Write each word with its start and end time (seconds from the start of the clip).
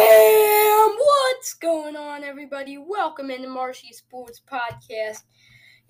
Bam! 0.00 0.96
What's 0.96 1.52
going 1.52 1.94
on, 1.94 2.24
everybody? 2.24 2.78
Welcome 2.78 3.30
into 3.30 3.50
Marshy 3.50 3.92
Sports 3.92 4.40
Podcast. 4.50 5.24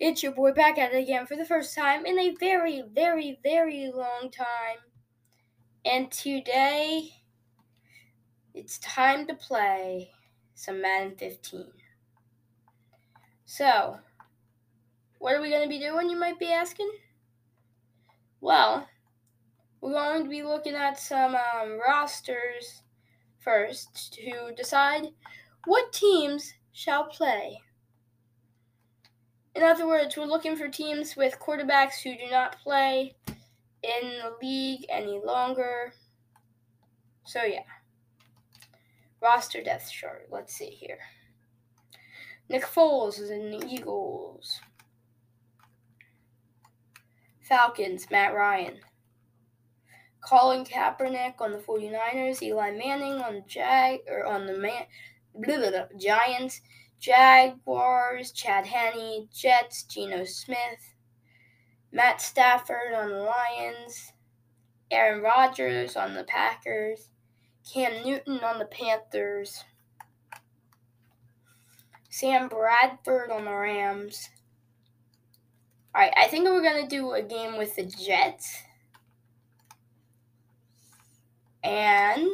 It's 0.01 0.21
your 0.21 0.33
boy 0.33 0.51
back 0.51 0.77
at 0.77 0.93
it 0.93 1.01
again 1.01 1.25
for 1.25 1.37
the 1.37 1.45
first 1.45 1.73
time 1.73 2.05
in 2.05 2.19
a 2.19 2.35
very, 2.37 2.83
very, 2.93 3.39
very 3.41 3.89
long 3.95 4.29
time. 4.29 4.79
And 5.85 6.11
today, 6.11 7.11
it's 8.53 8.79
time 8.79 9.27
to 9.27 9.33
play 9.33 10.11
some 10.55 10.81
Madden 10.81 11.15
15. 11.15 11.71
So, 13.45 13.97
what 15.19 15.35
are 15.35 15.41
we 15.41 15.51
going 15.51 15.63
to 15.63 15.69
be 15.69 15.79
doing, 15.79 16.09
you 16.09 16.19
might 16.19 16.37
be 16.37 16.51
asking? 16.51 16.91
Well, 18.41 18.89
we're 19.79 19.93
going 19.93 20.25
to 20.25 20.29
be 20.29 20.43
looking 20.43 20.75
at 20.75 20.99
some 20.99 21.33
um, 21.33 21.79
rosters 21.79 22.80
first 23.41 24.13
to 24.13 24.53
decide 24.55 25.07
what 25.65 25.91
teams 25.91 26.53
shall 26.71 27.05
play. 27.05 27.59
In 29.53 29.63
other 29.63 29.85
words, 29.85 30.15
we're 30.15 30.25
looking 30.25 30.55
for 30.55 30.69
teams 30.69 31.15
with 31.15 31.39
quarterbacks 31.39 32.01
who 32.01 32.15
do 32.15 32.31
not 32.31 32.59
play 32.61 33.15
in 33.83 34.19
the 34.21 34.33
league 34.41 34.85
any 34.89 35.19
longer. 35.23 35.93
So, 37.25 37.43
yeah. 37.43 37.59
Roster 39.21 39.61
depth 39.61 39.91
chart. 39.91 40.27
Let's 40.31 40.55
see 40.55 40.69
here. 40.69 40.99
Nick 42.49 42.65
Foles 42.65 43.19
is 43.19 43.29
in 43.29 43.51
the 43.51 43.65
Eagles. 43.67 44.59
Falcons, 47.41 48.09
Matt 48.09 48.33
Ryan. 48.33 48.79
Colin 50.21 50.63
Kaepernick 50.63 51.41
on 51.41 51.51
the 51.51 51.57
49ers, 51.57 52.41
Eli 52.41 52.71
Manning 52.71 53.21
on 53.21 53.35
the 53.35 53.43
Jag 53.47 53.99
or 54.07 54.25
on 54.25 54.45
the 54.45 54.57
man, 54.57 54.83
blah, 55.33 55.57
blah, 55.57 55.71
blah, 55.71 55.85
Giants, 55.99 56.61
Jaguars, 56.99 58.31
Chad 58.31 58.65
Henne, 58.65 59.27
Jets, 59.33 59.83
Geno 59.83 60.23
Smith, 60.23 60.93
Matt 61.91 62.21
Stafford 62.21 62.93
on 62.95 63.09
the 63.09 63.17
Lions, 63.17 64.13
Aaron 64.91 65.21
Rodgers 65.21 65.95
on 65.95 66.13
the 66.13 66.23
Packers, 66.23 67.09
Cam 67.73 68.03
Newton 68.05 68.39
on 68.43 68.59
the 68.59 68.65
Panthers, 68.65 69.63
Sam 72.09 72.47
Bradford 72.47 73.31
on 73.31 73.45
the 73.45 73.53
Rams. 73.53 74.29
All 75.95 76.01
right, 76.01 76.13
I 76.15 76.27
think 76.27 76.45
we're 76.45 76.61
gonna 76.61 76.87
do 76.87 77.13
a 77.13 77.21
game 77.21 77.57
with 77.57 77.75
the 77.75 77.83
Jets. 77.83 78.63
And 81.63 82.27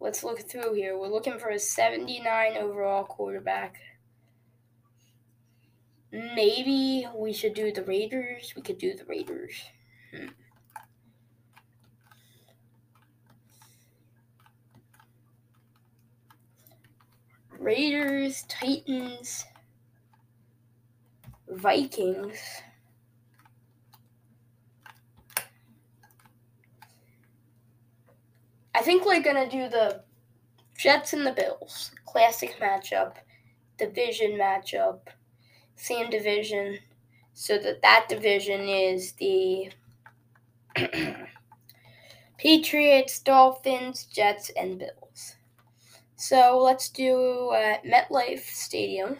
let's 0.00 0.22
look 0.22 0.40
through 0.40 0.74
here. 0.74 0.98
We're 0.98 1.08
looking 1.08 1.38
for 1.38 1.48
a 1.48 1.58
79 1.58 2.56
overall 2.56 3.04
quarterback. 3.04 3.76
Maybe 6.12 7.08
we 7.16 7.32
should 7.32 7.54
do 7.54 7.72
the 7.72 7.82
Raiders. 7.82 8.52
We 8.54 8.62
could 8.62 8.78
do 8.78 8.94
the 8.94 9.04
Raiders. 9.04 9.64
Hmm. 10.14 10.28
Raiders, 17.58 18.44
Titans, 18.46 19.46
Vikings. 21.48 22.38
I 28.74 28.82
think 28.82 29.04
we're 29.04 29.22
gonna 29.22 29.48
do 29.48 29.68
the 29.68 30.02
Jets 30.76 31.12
and 31.12 31.26
the 31.26 31.32
Bills. 31.32 31.92
Classic 32.06 32.56
matchup, 32.60 33.16
division 33.78 34.32
matchup, 34.32 35.00
same 35.76 36.10
division. 36.10 36.78
So 37.32 37.58
that 37.58 37.82
that 37.82 38.06
division 38.08 38.68
is 38.68 39.12
the 39.12 39.70
Patriots, 42.38 43.20
Dolphins, 43.20 44.04
Jets, 44.04 44.50
and 44.56 44.78
Bills. 44.78 45.36
So 46.16 46.58
let's 46.58 46.88
do 46.88 47.50
uh, 47.50 47.78
MetLife 47.86 48.44
Stadium. 48.44 49.18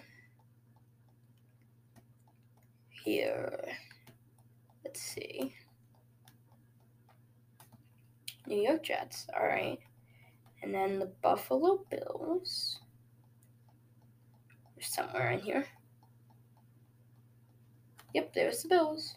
Here, 3.04 3.76
let's 4.84 5.00
see. 5.00 5.54
New 8.47 8.60
York 8.60 8.84
Jets. 8.84 9.27
All 9.38 9.47
right. 9.47 9.78
And 10.62 10.75
then 10.75 10.99
the 10.99 11.12
Buffalo 11.22 11.84
Bills. 11.91 12.78
They're 14.77 14.84
somewhere 14.87 15.31
in 15.31 15.41
here. 15.41 15.66
Yep, 18.15 18.32
there's 18.34 18.62
the 18.62 18.69
Bills. 18.69 19.16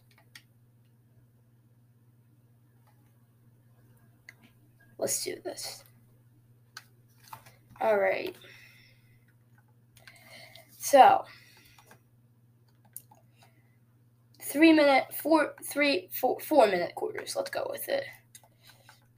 Let's 4.97 5.23
do 5.23 5.35
this. 5.43 5.83
All 7.79 7.97
right. 7.97 8.35
So, 10.79 11.25
three 14.41 14.73
minute, 14.73 15.13
four, 15.13 15.53
three, 15.63 16.09
four, 16.11 16.39
four 16.39 16.65
minute 16.65 16.95
quarters. 16.95 17.35
Let's 17.35 17.51
go 17.51 17.67
with 17.69 17.87
it 17.89 18.05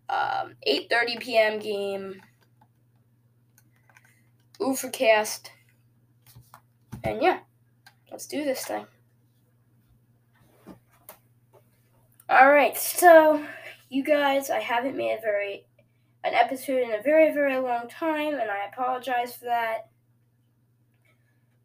um, 0.09 0.56
8.30 0.68 1.20
p.m. 1.20 1.59
game. 1.59 2.22
Overcast. 4.59 5.52
And 7.03 7.22
yeah, 7.22 7.40
let's 8.12 8.28
do 8.28 8.44
this 8.44 8.66
thing. 8.66 8.86
Alright, 12.30 12.78
so 12.78 13.44
you 13.90 14.03
guys, 14.03 14.50
I 14.50 14.59
haven't 14.59 14.96
made 14.96 15.18
a 15.18 15.22
very 15.22 15.66
an 16.24 16.34
episode 16.34 16.84
in 16.84 16.91
a 16.91 17.02
very, 17.02 17.34
very 17.34 17.58
long 17.58 17.88
time, 17.88 18.34
and 18.34 18.52
I 18.52 18.66
apologize 18.72 19.36
for 19.36 19.46
that. 19.46 19.90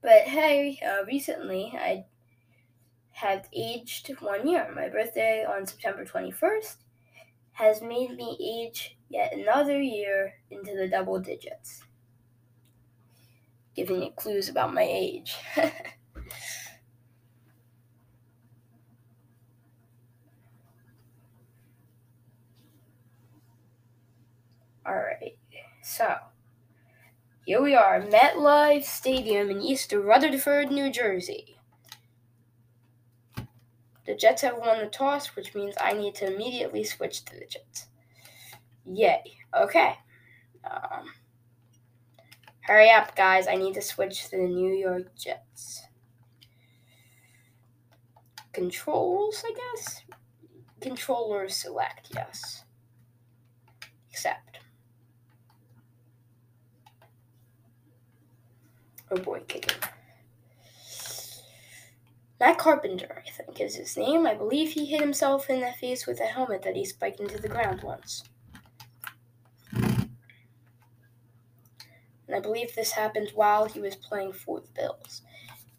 But 0.00 0.22
hey, 0.22 0.78
uh, 0.87 1.05
recently 1.06 1.72
I 1.76 2.05
have 3.11 3.49
aged 3.53 4.11
one 4.21 4.47
year. 4.47 4.72
My 4.75 4.88
birthday 4.88 5.44
on 5.44 5.66
September 5.66 6.05
21st, 6.05 6.76
has 7.54 7.81
made 7.82 8.16
me 8.16 8.37
age 8.41 8.97
yet 9.09 9.32
another 9.32 9.81
year 9.81 10.34
into 10.50 10.76
the 10.76 10.88
double 10.88 11.19
digits, 11.20 11.82
giving 13.75 14.03
it 14.03 14.16
clues 14.16 14.48
about 14.48 14.75
my 14.75 14.82
age. 14.82 15.37
Alright, 24.87 25.38
so 25.82 26.16
here 27.47 27.62
we 27.62 27.75
are, 27.75 28.03
MetLife 28.03 28.84
Stadium 28.84 29.50
in 29.50 29.62
East 29.62 29.93
Rutherford, 29.93 30.70
New 30.70 30.91
Jersey. 30.93 31.56
The 34.06 34.15
Jets 34.15 34.42
have 34.42 34.59
won 34.59 34.78
the 34.81 34.87
toss, 34.87 35.34
which 35.34 35.54
means 35.54 35.75
I 35.81 35.92
need 35.92 36.15
to 36.16 36.32
immediately 36.32 36.84
switch 36.84 37.25
to 37.25 37.34
the 37.34 37.47
Jets. 37.47 37.88
Yay. 38.84 39.22
Okay. 39.59 39.94
Um, 40.70 41.06
hurry 42.60 42.91
up, 42.91 43.16
guys. 43.16 43.47
I 43.48 43.54
need 43.54 43.75
to 43.75 43.82
switch 43.82 44.28
to 44.28 44.37
the 44.37 44.48
New 44.48 44.75
York 44.75 45.14
Jets. 45.16 45.84
Controls, 48.53 49.43
I 49.44 49.53
guess? 49.53 50.03
Controller 50.81 51.48
select, 51.48 52.10
yes. 52.14 52.64
Accept. 54.10 54.59
Oh 59.11 59.17
boy, 59.17 59.40
kicking. 59.49 59.76
Matt 62.44 62.58
Carpenter, 62.58 63.23
I 63.26 63.31
think 63.31 63.58
is 63.58 63.76
his 63.76 63.96
name. 63.96 64.26
I 64.26 64.35
believe 64.35 64.73
he 64.73 64.85
hit 64.85 65.00
himself 65.00 65.49
in 65.49 65.61
the 65.61 65.73
face 65.81 66.06
with 66.06 66.20
a 66.20 66.26
helmet 66.26 66.61
that 66.64 66.76
he 66.76 66.85
spiked 66.85 67.19
into 67.19 67.41
the 67.41 67.49
ground 67.49 67.82
once. 67.82 68.23
And 69.73 70.11
I 72.37 72.41
believe 72.41 72.75
this 72.75 72.91
happened 72.91 73.31
while 73.35 73.64
he 73.64 73.81
was 73.81 73.96
playing 73.96 74.35
for 74.35 74.61
the 74.61 74.69
Bills. 74.75 75.23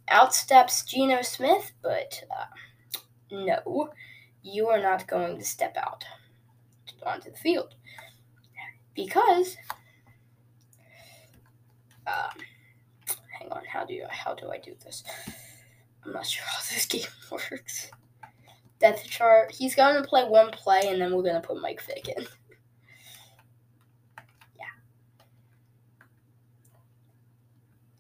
Out 0.08 0.34
steps 0.34 0.84
Geno 0.84 1.22
Smith, 1.22 1.72
but 1.84 2.24
uh, 2.36 2.46
no, 3.30 3.92
you 4.42 4.68
are 4.68 4.82
not 4.82 5.06
going 5.06 5.38
to 5.38 5.46
step 5.46 5.78
out 5.78 6.04
onto 7.06 7.30
the 7.30 7.38
field 7.38 7.76
because. 8.96 9.56
Um, 12.08 12.40
hang 13.40 13.52
on, 13.52 13.62
how 13.72 13.86
do 13.86 13.94
you, 13.94 14.08
how 14.10 14.34
do 14.34 14.50
I 14.50 14.58
do 14.58 14.74
this? 14.84 15.04
I'm 16.06 16.14
not 16.14 16.26
sure 16.26 16.46
how 16.46 16.60
this 16.60 16.86
game 16.90 17.02
works. 17.32 17.90
Depth 18.80 19.06
chart. 19.06 19.52
He's 19.52 19.76
going 19.76 20.02
to 20.02 20.08
play 20.08 20.24
one 20.24 20.52
play, 20.52 20.82
and 20.86 21.02
then 21.02 21.14
we're 21.16 21.24
going 21.24 21.42
to 21.42 21.48
put 21.48 21.62
Mike 21.62 21.82
Vick 21.82 22.10
in. 22.10 22.26
yeah. 24.58 24.66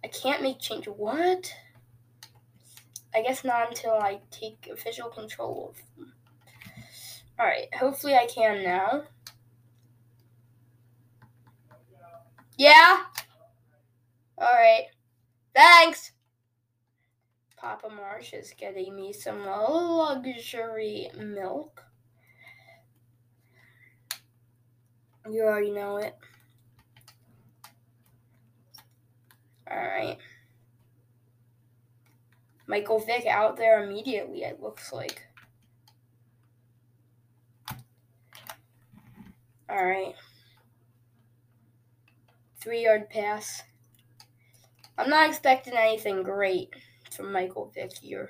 I 0.03 0.07
can't 0.07 0.41
make 0.41 0.59
change. 0.59 0.87
What? 0.87 1.53
I 3.15 3.21
guess 3.21 3.45
not 3.45 3.69
until 3.69 3.93
I 3.93 4.19
take 4.29 4.67
official 4.71 5.07
control 5.07 5.69
of 5.69 5.81
them. 5.97 6.13
Alright, 7.39 7.73
hopefully 7.73 8.15
I 8.15 8.27
can 8.27 8.61
now. 8.61 9.03
Yeah? 12.57 13.03
Alright. 14.37 14.87
Thanks! 15.53 16.11
Papa 17.65 17.89
Marsh 17.89 18.33
is 18.33 18.53
getting 18.56 18.95
me 18.95 19.12
some 19.12 19.44
luxury 19.44 21.09
milk. 21.17 21.83
You 25.27 25.41
already 25.41 25.71
know 25.71 25.97
it. 25.97 26.15
Alright. 29.67 30.19
Michael 32.67 33.00
Vick 33.00 33.25
out 33.25 33.57
there 33.57 33.83
immediately, 33.83 34.44
it 34.44 34.62
looks 34.62 34.94
like. 34.94 35.23
Alright. 39.67 40.13
Three 42.62 42.83
yard 42.83 43.09
pass. 43.09 43.63
I'm 45.00 45.09
not 45.09 45.27
expecting 45.27 45.73
anything 45.73 46.21
great 46.21 46.69
from 47.15 47.31
Michael 47.31 47.71
Vick 47.73 47.97
here. 47.97 48.29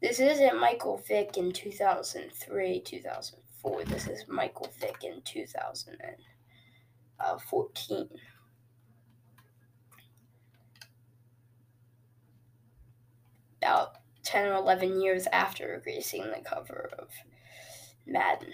This 0.00 0.20
isn't 0.20 0.60
Michael 0.60 1.02
Vick 1.08 1.36
in 1.38 1.50
2003, 1.52 2.80
2004. 2.80 3.84
This 3.84 4.06
is 4.06 4.28
Michael 4.28 4.70
Vick 4.78 5.02
in 5.02 5.22
2014. 5.24 8.08
About 13.60 13.96
10 14.22 14.46
or 14.46 14.54
11 14.54 15.00
years 15.00 15.26
after 15.32 15.80
gracing 15.82 16.22
the 16.24 16.42
cover 16.44 16.90
of 16.98 17.08
Madden. 18.06 18.52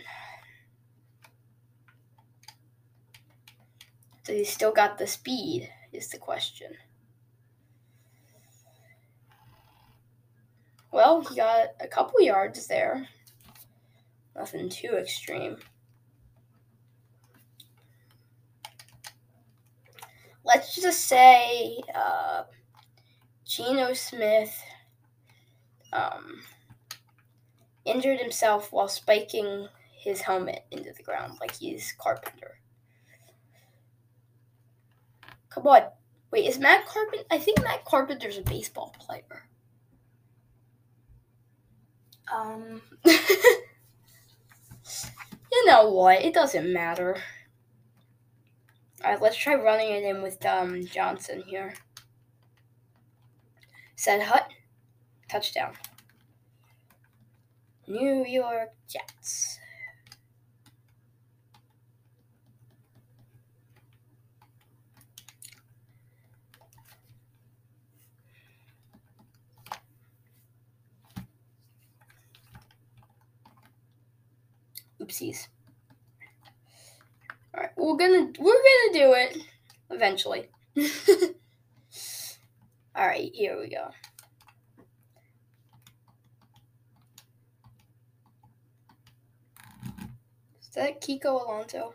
So 4.22 4.32
he 4.32 4.44
still 4.44 4.72
got 4.72 4.96
the 4.96 5.06
speed, 5.06 5.70
is 5.92 6.08
the 6.08 6.18
question. 6.18 6.78
Well, 10.94 11.22
he 11.22 11.34
got 11.34 11.70
a 11.80 11.88
couple 11.88 12.20
yards 12.20 12.68
there. 12.68 13.08
Nothing 14.36 14.68
too 14.68 14.92
extreme. 14.96 15.56
Let's 20.44 20.80
just 20.80 21.06
say 21.06 21.80
uh, 21.92 22.44
Geno 23.44 23.92
Smith 23.92 24.56
um, 25.92 26.42
injured 27.84 28.20
himself 28.20 28.70
while 28.70 28.86
spiking 28.86 29.66
his 29.98 30.20
helmet 30.20 30.64
into 30.70 30.92
the 30.96 31.02
ground 31.02 31.38
like 31.40 31.56
he's 31.56 31.92
Carpenter. 31.98 32.60
Come 35.50 35.66
on. 35.66 35.82
Wait, 36.30 36.46
is 36.46 36.60
Matt 36.60 36.86
Carpenter? 36.86 37.24
I 37.32 37.38
think 37.38 37.64
Matt 37.64 37.84
Carpenter's 37.84 38.38
a 38.38 38.42
baseball 38.42 38.94
player. 39.00 39.48
Um, 42.32 42.80
you 43.04 43.18
know 45.66 45.90
what? 45.90 46.22
It 46.22 46.34
doesn't 46.34 46.72
matter. 46.72 47.16
All 49.04 49.10
right, 49.12 49.20
let's 49.20 49.36
try 49.36 49.54
running 49.54 49.90
it 49.90 50.04
in 50.04 50.22
with 50.22 50.44
um 50.46 50.84
Johnson 50.86 51.42
here. 51.46 51.74
Said 53.96 54.22
Hut, 54.22 54.48
touchdown. 55.28 55.74
New 57.86 58.24
York 58.26 58.70
Jets. 58.88 59.58
Oopsies. 75.04 75.48
All 77.54 77.60
right, 77.62 77.70
we're 77.76 77.96
gonna 77.96 78.32
we're 78.38 78.52
gonna 78.52 78.92
do 78.92 79.12
it 79.12 79.38
eventually. 79.90 80.48
All 82.96 83.06
right, 83.06 83.30
here 83.34 83.58
we 83.60 83.68
go. 83.68 83.90
Is 90.60 90.74
that 90.74 91.00
Kiko 91.00 91.44
Alonso? 91.44 91.94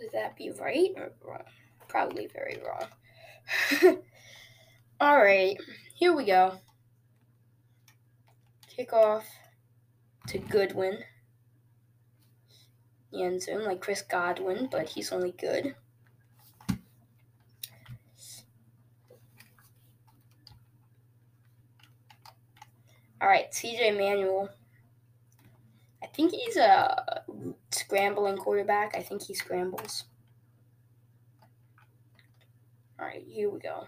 Would 0.00 0.12
that 0.12 0.36
be 0.36 0.50
right 0.50 0.90
or 0.96 1.12
wrong? 1.22 1.44
Probably 1.88 2.26
very 2.26 2.58
wrong. 2.66 3.98
All 5.00 5.18
right, 5.18 5.56
here 5.94 6.14
we 6.14 6.24
go. 6.24 6.58
Kick 8.68 8.92
off 8.92 9.26
to 10.28 10.38
Goodwin 10.38 10.98
the 13.12 13.22
end 13.22 13.42
zone 13.42 13.64
like 13.64 13.80
Chris 13.80 14.02
Godwin, 14.02 14.68
but 14.70 14.88
he's 14.88 15.12
only 15.12 15.32
good. 15.32 15.74
All 23.20 23.28
right, 23.28 23.50
CJ 23.52 23.98
Manuel. 23.98 24.48
I 26.02 26.06
think 26.06 26.32
he's 26.32 26.56
a 26.56 27.22
scrambling 27.70 28.38
quarterback. 28.38 28.94
I 28.96 29.02
think 29.02 29.22
he 29.22 29.34
scrambles. 29.34 30.04
All 32.98 33.06
right, 33.06 33.22
here 33.26 33.50
we 33.50 33.60
go. 33.60 33.86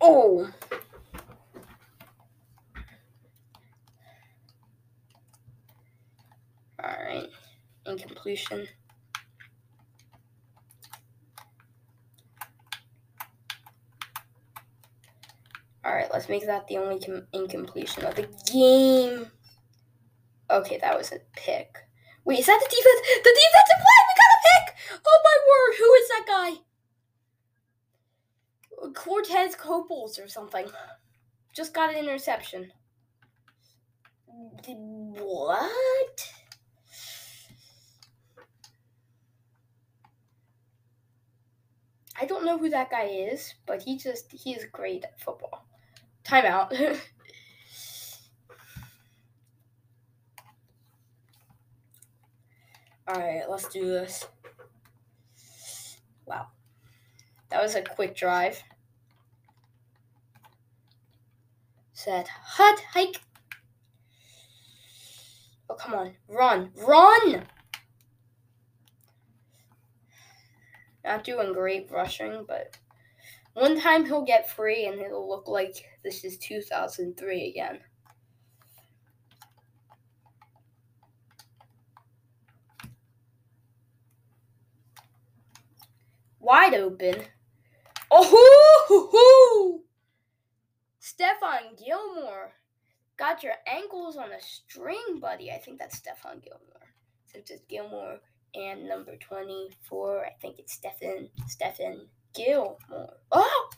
Oh, 0.00 0.48
Alright, 6.82 7.28
Alright, 15.84 16.10
let's 16.12 16.28
make 16.28 16.46
that 16.46 16.66
the 16.68 16.78
only 16.78 17.00
com- 17.00 17.26
incompletion 17.32 18.04
of 18.04 18.14
the 18.14 18.28
game. 18.52 19.30
Okay, 20.50 20.78
that 20.78 20.96
was 20.96 21.12
a 21.12 21.20
pick. 21.36 21.76
Wait, 22.24 22.40
is 22.40 22.46
that 22.46 22.60
the 22.60 22.68
defense? 22.68 23.00
The 23.24 23.38
defensive 23.40 23.80
play! 23.80 24.00
We 24.08 24.14
got 24.20 24.36
a 24.36 24.40
pick! 24.46 25.00
Oh 25.06 25.20
my 25.24 25.36
word, 25.48 25.74
who 25.78 25.94
is 25.94 26.08
that 26.08 26.24
guy? 26.26 26.50
Cortez 28.94 29.54
Coples 29.54 30.18
or 30.18 30.28
something. 30.28 30.66
Just 31.54 31.74
got 31.74 31.90
an 31.90 31.96
interception. 31.96 32.72
What? 34.66 36.29
I 42.20 42.26
don't 42.26 42.44
know 42.44 42.58
who 42.58 42.68
that 42.68 42.90
guy 42.90 43.04
is, 43.04 43.54
but 43.66 43.82
he 43.82 43.96
just 43.96 44.30
he 44.32 44.52
is 44.52 44.66
great 44.70 45.04
at 45.04 45.18
football. 45.20 45.64
Timeout. 46.24 46.70
All 53.08 53.14
right, 53.16 53.48
let's 53.48 53.68
do 53.68 53.86
this. 53.86 54.26
Wow. 56.26 56.48
That 57.48 57.62
was 57.62 57.74
a 57.74 57.82
quick 57.82 58.14
drive. 58.14 58.62
Said, 61.92 62.28
hut 62.28 62.80
hike. 62.92 63.20
Oh, 65.68 65.74
come 65.74 65.94
on. 65.94 66.14
Run. 66.28 66.70
Run! 66.76 67.46
Not 71.10 71.24
doing 71.24 71.52
great 71.52 71.90
rushing, 71.90 72.44
but 72.46 72.78
one 73.54 73.80
time 73.80 74.04
he'll 74.04 74.22
get 74.24 74.48
free 74.48 74.86
and 74.86 75.00
it'll 75.00 75.28
look 75.28 75.48
like 75.48 75.84
this 76.04 76.24
is 76.24 76.38
2003 76.38 77.48
again. 77.48 77.80
Wide 86.38 86.74
open. 86.74 87.24
Oh, 88.12 89.82
Stephon 91.02 91.76
Gilmore. 91.84 92.52
Got 93.16 93.42
your 93.42 93.54
ankles 93.66 94.16
on 94.16 94.30
a 94.30 94.40
string, 94.40 95.18
buddy. 95.20 95.50
I 95.50 95.58
think 95.58 95.80
that's 95.80 95.98
Stephon 95.98 96.40
Gilmore. 96.40 96.94
Since 97.26 97.50
it's 97.50 97.64
Gilmore 97.68 98.20
And 98.54 98.88
number 98.88 99.16
24, 99.16 100.26
I 100.26 100.30
think 100.40 100.58
it's 100.58 100.72
Stephen 100.72 101.28
Stephen 101.46 102.08
Gilmore. 102.34 103.16
Oh! 103.30 103.70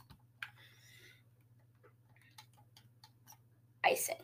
I 3.84 3.94
sing. 3.94 4.16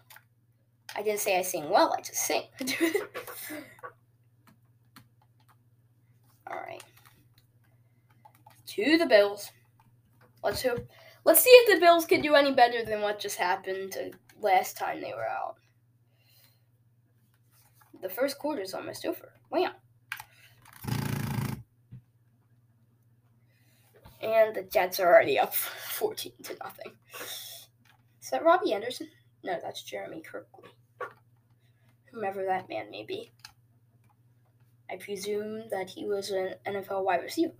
I 0.97 1.02
didn't 1.02 1.21
say 1.21 1.38
I 1.38 1.43
sing 1.43 1.69
well, 1.69 1.95
I 1.97 2.00
just 2.00 2.25
sing. 2.25 2.45
Alright. 6.50 6.83
To 8.67 8.97
the 8.97 9.07
Bills. 9.07 9.50
Let's 10.43 10.62
hope 10.62 10.87
let's 11.25 11.40
see 11.40 11.50
if 11.50 11.75
the 11.75 11.81
Bills 11.85 12.07
can 12.07 12.23
do 12.23 12.35
any 12.35 12.52
better 12.52 12.85
than 12.85 13.02
what 13.02 13.19
just 13.21 13.37
happened 13.37 13.97
last 14.40 14.76
time 14.76 15.00
they 15.00 15.12
were 15.12 15.28
out. 15.28 15.57
The 18.00 18.09
first 18.09 18.38
quarter 18.38 18.62
is 18.62 18.75
almost 18.75 19.05
over. 19.05 19.33
Wow. 19.50 19.73
And 24.20 24.54
the 24.54 24.62
Jets 24.62 25.00
are 25.00 25.06
already 25.06 25.38
up 25.38 25.54
14 25.90 26.32
to 26.44 26.56
nothing. 26.62 26.92
Is 27.20 28.30
that 28.30 28.44
Robbie 28.44 28.72
Anderson? 28.72 29.08
No, 29.42 29.58
that's 29.62 29.82
Jeremy 29.82 30.22
Kerley. 30.22 30.68
Whomever 32.12 32.44
that 32.44 32.68
man 32.68 32.90
may 32.90 33.04
be. 33.04 33.32
I 34.90 34.96
presume 34.96 35.68
that 35.70 35.90
he 35.90 36.06
was 36.06 36.30
an 36.30 36.54
NFL 36.66 37.04
wide 37.04 37.22
receiver 37.22 37.52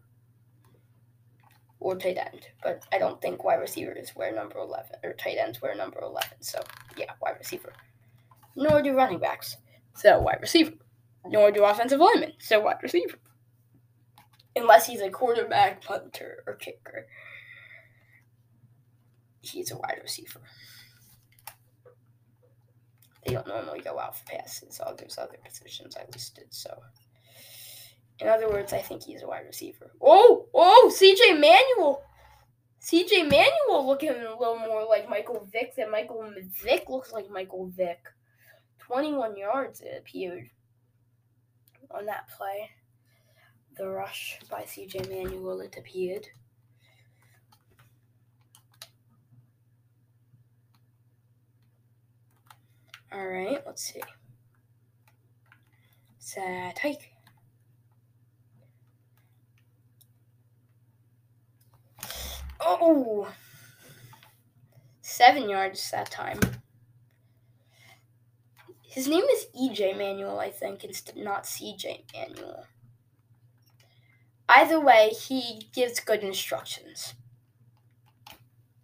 or 1.81 1.95
tight 1.97 2.17
end, 2.17 2.49
but 2.63 2.85
I 2.93 2.99
don't 2.99 3.21
think 3.21 3.45
wide 3.45 3.61
receivers 3.61 4.13
wear 4.17 4.35
number 4.35 4.59
11 4.59 4.97
or 5.05 5.13
tight 5.13 5.37
ends 5.39 5.63
wear 5.63 5.75
number 5.75 6.01
11. 6.01 6.31
So, 6.41 6.61
yeah, 6.97 7.13
wide 7.21 7.37
receiver. 7.39 7.73
Nor 8.57 8.83
do 8.83 8.95
running 8.97 9.19
backs. 9.21 9.57
So, 9.95 10.19
wide 10.21 10.39
receiver. 10.41 10.73
Nor 11.27 11.53
do 11.53 11.65
offensive 11.65 12.01
linemen. 12.01 12.33
So, 12.41 12.61
wide 12.61 12.83
receiver. 12.83 13.19
Unless 14.59 14.87
he's 14.87 15.01
a 15.01 15.11
quarterback, 15.11 15.85
punter, 15.85 16.43
or 16.47 16.55
kicker. 16.55 17.07
He's 19.41 19.71
a 19.71 19.77
wide 19.77 20.01
receiver. 20.03 20.41
They 23.25 23.35
don't 23.35 23.47
normally 23.47 23.81
go 23.81 23.99
out 23.99 24.19
for 24.19 24.25
passes. 24.25 24.81
All 24.81 24.95
those 24.97 25.19
other 25.19 25.39
positions 25.45 25.97
I 25.97 26.05
listed, 26.13 26.47
so. 26.51 26.79
In 28.21 28.27
other 28.27 28.49
words, 28.49 28.73
I 28.73 28.79
think 28.79 29.05
he's 29.05 29.23
a 29.23 29.29
wide 29.29 29.47
receiver. 29.47 29.93
Oh, 30.01 30.47
oh, 30.55 30.93
CJ 30.95 31.39
Manuel. 31.39 32.03
CJ 32.83 33.31
Manuel 33.31 33.87
looking 33.87 34.11
a 34.11 34.37
little 34.39 34.59
more 34.59 34.85
like 34.85 35.09
Michael 35.09 35.47
Vick 35.53 35.77
than 35.77 35.91
Michael 35.91 36.29
Vick 36.63 36.89
looks 36.89 37.13
like 37.13 37.31
Michael 37.31 37.69
Vick. 37.69 38.01
21 38.81 39.37
yards 39.37 39.83
it 39.83 39.97
appeared 39.99 40.49
on 41.91 42.07
that 42.07 42.29
play. 42.37 42.71
The 43.79 43.89
rush 43.89 44.41
by 44.51 44.63
CJ 44.63 45.09
Manuel 45.09 45.61
it 45.61 45.77
appeared. 45.79 46.27
All 53.13 53.25
right, 53.25 53.63
let's 53.65 53.85
see. 53.85 54.03
Set 56.19 56.77
hike. 56.81 57.13
Oh, 62.61 63.33
seven 65.01 65.49
yards 65.49 65.89
that 65.93 66.11
time. 66.11 66.41
His 68.83 69.07
name 69.07 69.25
is 69.31 69.47
EJ 69.57 69.97
Manuel, 69.97 70.41
I 70.41 70.51
think, 70.51 70.83
instead 70.83 71.17
not 71.17 71.45
CJ 71.45 72.03
Manuel. 72.13 72.67
Either 74.49 74.81
way, 74.81 75.11
he 75.11 75.69
gives 75.75 76.01
good 76.01 76.23
instructions. 76.23 77.15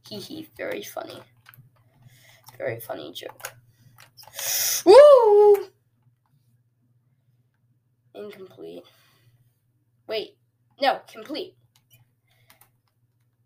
Hee 0.08 0.20
hee, 0.20 0.48
very 0.56 0.82
funny. 0.82 1.22
Very 2.58 2.80
funny 2.80 3.12
joke. 3.12 3.54
Woo! 4.84 5.68
Incomplete. 8.14 8.84
Wait, 10.06 10.36
no, 10.80 11.00
complete 11.10 11.56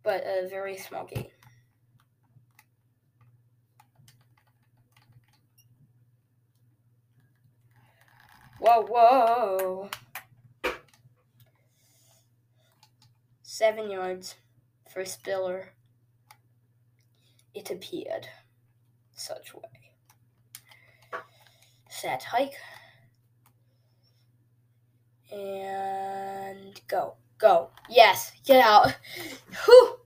but 0.09 0.25
a 0.27 0.49
very 0.49 0.75
small 0.75 1.05
gate. 1.05 1.31
Whoa, 8.59 8.87
whoa. 8.89 9.91
Seven 13.59 13.91
yards 13.91 14.37
for 14.88 15.05
Spiller. 15.05 15.71
It 17.57 17.73
appeared 17.73 18.29
such 19.17 19.53
way. 19.53 21.19
Set 21.91 22.23
hike. 22.23 22.55
And 25.33 26.81
go. 26.87 27.17
Go. 27.38 27.71
Yes. 27.91 28.31
Get 28.47 28.65
out. 28.65 28.97
Whew. 29.65 29.97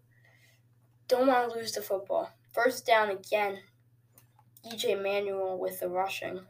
Don't 1.08 1.26
want 1.26 1.52
to 1.52 1.58
lose 1.58 1.72
the 1.72 1.82
football. 1.82 2.30
First 2.54 2.86
down 2.86 3.10
again. 3.10 3.58
EJ 4.66 5.02
Manuel 5.02 5.58
with 5.58 5.78
the 5.78 5.90
rushing. 5.90 6.40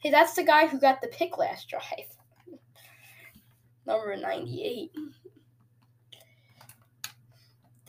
Hey, 0.00 0.10
that's 0.10 0.34
the 0.34 0.44
guy 0.44 0.66
who 0.66 0.78
got 0.78 1.00
the 1.00 1.08
pick 1.08 1.38
last 1.38 1.70
drive. 1.70 2.14
Number 3.86 4.14
98. 4.14 4.90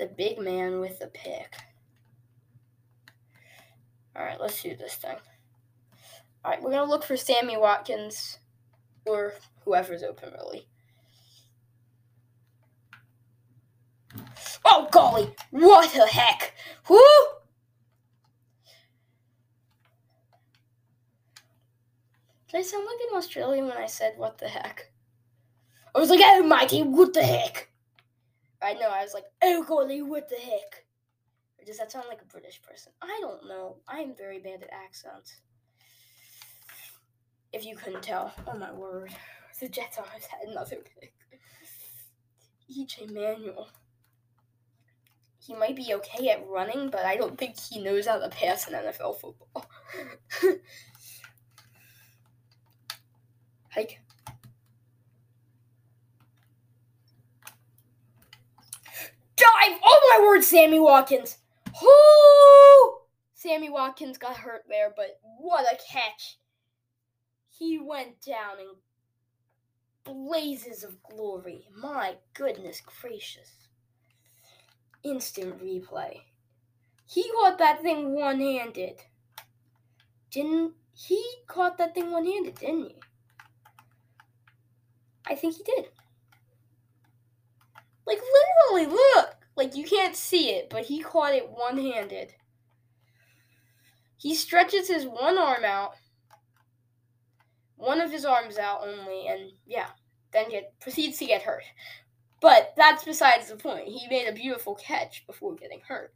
The 0.03 0.09
big 0.09 0.37
man 0.37 0.81
with 0.81 0.99
the 0.99 1.07
pick. 1.07 1.55
Alright, 4.13 4.41
let's 4.41 4.61
do 4.61 4.75
this 4.75 4.95
thing. 4.95 5.15
Alright, 6.43 6.61
we're 6.61 6.71
going 6.71 6.83
to 6.83 6.89
look 6.91 7.05
for 7.05 7.15
Sammy 7.15 7.55
Watkins 7.55 8.39
or 9.05 9.35
whoever's 9.63 10.03
open, 10.03 10.33
really. 10.33 10.67
Oh, 14.65 14.89
golly. 14.91 15.33
What 15.51 15.93
the 15.93 16.05
heck? 16.05 16.53
Whoo! 16.89 16.99
Did 22.51 22.57
I 22.57 22.61
sound 22.61 22.85
like 22.85 23.09
an 23.09 23.17
Australian 23.17 23.67
when 23.67 23.77
I 23.77 23.87
said 23.87 24.15
what 24.17 24.37
the 24.37 24.49
heck? 24.49 24.91
I 25.95 25.99
was 25.99 26.09
like, 26.09 26.19
oh, 26.21 26.43
Mikey, 26.43 26.83
what 26.83 27.13
the 27.13 27.23
heck? 27.23 27.69
I 28.63 28.73
know, 28.73 28.89
I 28.89 29.03
was 29.03 29.13
like, 29.13 29.25
oh, 29.41 29.63
golly, 29.63 30.01
what 30.01 30.29
the 30.29 30.35
heck? 30.35 30.85
Or 31.59 31.65
does 31.65 31.77
that 31.77 31.91
sound 31.91 32.05
like 32.09 32.21
a 32.21 32.25
British 32.25 32.61
person? 32.61 32.91
I 33.01 33.17
don't 33.21 33.47
know. 33.47 33.77
I 33.87 33.99
am 33.99 34.15
very 34.15 34.39
bad 34.39 34.63
at 34.63 34.69
accents. 34.71 35.41
If 37.51 37.65
you 37.65 37.75
couldn't 37.75 38.03
tell. 38.03 38.33
Oh, 38.47 38.57
my 38.57 38.71
word. 38.71 39.11
The 39.59 39.69
Jets 39.69 39.97
almost 39.97 40.27
had 40.27 40.47
another 40.47 40.77
pick. 40.99 41.13
EJ 42.71 43.11
Manuel 43.11 43.69
he 45.45 45.53
might 45.53 45.75
be 45.75 45.93
okay 45.93 46.29
at 46.29 46.47
running, 46.47 46.89
but 46.89 47.05
I 47.05 47.17
don't 47.17 47.37
think 47.37 47.59
he 47.59 47.83
knows 47.83 48.07
how 48.07 48.17
to 48.17 48.29
pass 48.29 48.67
in 48.67 48.73
NFL 48.73 49.19
football. 49.19 49.65
Hike. 53.71 53.99
Dive! 59.43 59.79
Oh 59.83 60.17
my 60.17 60.25
word, 60.25 60.43
Sammy 60.43 60.79
Watkins! 60.79 61.37
Whoo! 61.81 62.97
Sammy 63.33 63.69
Watkins 63.69 64.17
got 64.17 64.37
hurt 64.37 64.63
there, 64.69 64.93
but 64.95 65.19
what 65.37 65.65
a 65.65 65.77
catch! 65.91 66.39
He 67.49 67.77
went 67.77 68.21
down 68.21 68.59
in 68.59 68.75
blazes 70.03 70.83
of 70.83 71.01
glory. 71.03 71.67
My 71.75 72.15
goodness 72.33 72.81
gracious 72.81 73.49
instant 75.03 75.61
replay. 75.61 76.21
He 77.05 77.29
caught 77.35 77.57
that 77.59 77.81
thing 77.81 78.15
one 78.15 78.39
handed. 78.39 79.01
Didn't 80.31 80.73
he 80.93 81.23
caught 81.47 81.77
that 81.77 81.93
thing 81.93 82.11
one 82.11 82.25
handed, 82.25 82.55
didn't 82.55 82.85
he? 82.85 82.95
I 85.27 85.35
think 85.35 85.55
he 85.55 85.63
did. 85.63 85.89
Like 88.05 88.19
literally, 88.19 88.93
look! 88.93 89.32
Like 89.55 89.75
you 89.75 89.83
can't 89.83 90.15
see 90.15 90.51
it, 90.51 90.69
but 90.69 90.85
he 90.85 91.01
caught 91.01 91.33
it 91.33 91.49
one 91.49 91.77
handed. 91.77 92.33
He 94.17 94.35
stretches 94.35 94.87
his 94.87 95.05
one 95.05 95.37
arm 95.37 95.63
out, 95.65 95.95
one 97.75 97.99
of 97.99 98.11
his 98.11 98.25
arms 98.25 98.57
out 98.57 98.81
only, 98.81 99.27
and 99.27 99.51
yeah, 99.65 99.89
then 100.31 100.49
get 100.49 100.79
proceeds 100.79 101.17
to 101.19 101.25
get 101.25 101.43
hurt. 101.43 101.63
But 102.41 102.73
that's 102.75 103.03
besides 103.03 103.49
the 103.49 103.55
point. 103.55 103.87
He 103.87 104.07
made 104.09 104.27
a 104.27 104.33
beautiful 104.33 104.75
catch 104.75 105.25
before 105.27 105.55
getting 105.55 105.81
hurt. 105.87 106.13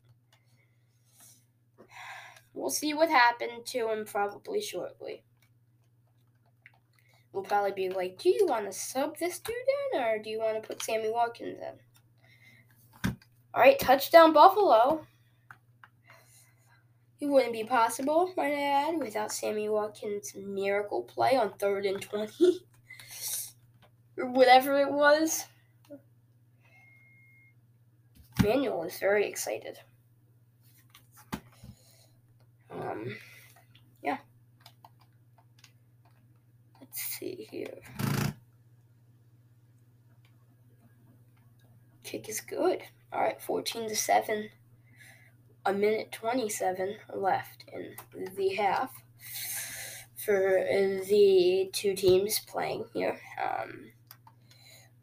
We'll 2.53 2.69
see 2.69 2.93
what 2.93 3.09
happened 3.09 3.65
to 3.67 3.89
him 3.89 4.05
probably 4.05 4.61
shortly. 4.61 5.23
We'll 7.31 7.43
probably 7.43 7.71
be 7.71 7.89
like, 7.89 8.17
do 8.17 8.29
you 8.29 8.47
want 8.47 8.65
to 8.65 8.73
sub 8.73 9.17
this 9.19 9.37
dude 9.37 9.55
in 9.93 10.01
or 10.01 10.17
do 10.17 10.29
you 10.29 10.39
want 10.39 10.61
to 10.61 10.67
put 10.67 10.81
Sammy 10.81 11.11
Watkins 11.11 11.59
in? 11.61 11.79
All 13.57 13.63
right, 13.63 13.79
touchdown 13.79 14.33
Buffalo. 14.33 15.01
It 17.19 17.25
wouldn't 17.25 17.53
be 17.53 17.63
possible, 17.63 18.31
might 18.37 18.53
I 18.53 18.61
add, 18.61 18.99
without 18.99 19.31
Sammy 19.31 19.67
Watkins' 19.67 20.35
miracle 20.35 21.01
play 21.01 21.35
on 21.35 21.53
third 21.53 21.87
and 21.87 21.99
20 21.99 22.59
or 24.19 24.27
whatever 24.27 24.79
it 24.79 24.91
was. 24.91 25.45
Manuel 28.43 28.83
is 28.83 28.99
very 28.99 29.27
excited. 29.27 29.79
Um, 32.69 33.15
yeah. 34.03 34.17
Let's 36.79 37.01
see 37.01 37.47
here. 37.49 37.79
Kick 42.03 42.29
is 42.29 42.39
good. 42.39 42.83
All 43.11 43.21
right, 43.21 43.41
14 43.41 43.89
to 43.89 43.95
7. 43.95 44.49
A 45.65 45.73
minute 45.73 46.11
27 46.11 46.95
left 47.13 47.65
in 47.73 47.95
the 48.35 48.55
half 48.55 48.91
for 50.15 50.65
the 51.07 51.69
two 51.73 51.93
teams 51.93 52.39
playing 52.39 52.85
here. 52.93 53.19
Um, 53.41 53.91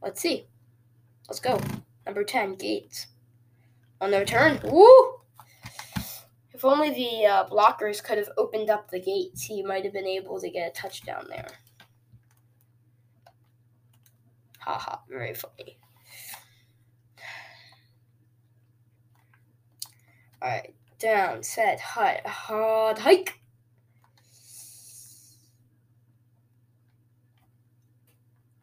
let's 0.03 0.21
see. 0.21 0.47
Let's 1.29 1.41
go. 1.41 1.61
Number 2.05 2.25
10, 2.25 2.57
Gates. 2.57 3.07
On 4.01 4.11
the 4.11 4.19
return. 4.19 4.61
Woo! 4.65 5.21
If 6.53 6.65
only 6.65 6.91
the 6.91 7.27
uh, 7.27 7.49
blockers 7.49 8.03
could 8.03 8.19
have 8.19 8.31
opened 8.37 8.71
up 8.71 8.91
the 8.91 9.01
gates, 9.01 9.43
he 9.43 9.63
might 9.63 9.85
have 9.85 9.93
been 9.93 10.07
able 10.07 10.41
to 10.41 10.51
get 10.51 10.69
a 10.69 10.81
touchdown 10.81 11.27
there. 11.29 11.49
Haha, 14.61 14.99
very 15.09 15.35
funny. 15.35 15.79
Alright, 20.45 20.75
down, 20.99 21.43
set, 21.43 21.81
hut, 21.81 22.21
hard 22.27 22.99
hike. 22.99 23.41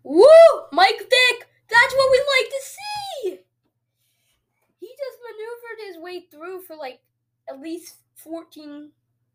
Woo! 0.04 0.28
Mike 0.72 1.00
Vick! 1.00 1.48
That's 1.70 1.96
what 1.96 2.12
we 2.12 2.20
like 2.20 2.50
to 2.50 2.62
see! 2.62 3.40
He 4.80 4.88
just 4.88 5.18
maneuvered 5.26 5.88
his 5.88 5.98
way 6.04 6.28
through 6.30 6.62
for 6.62 6.76
like 6.76 7.00
at 7.50 7.60
least 7.60 7.96
14, 8.18 8.92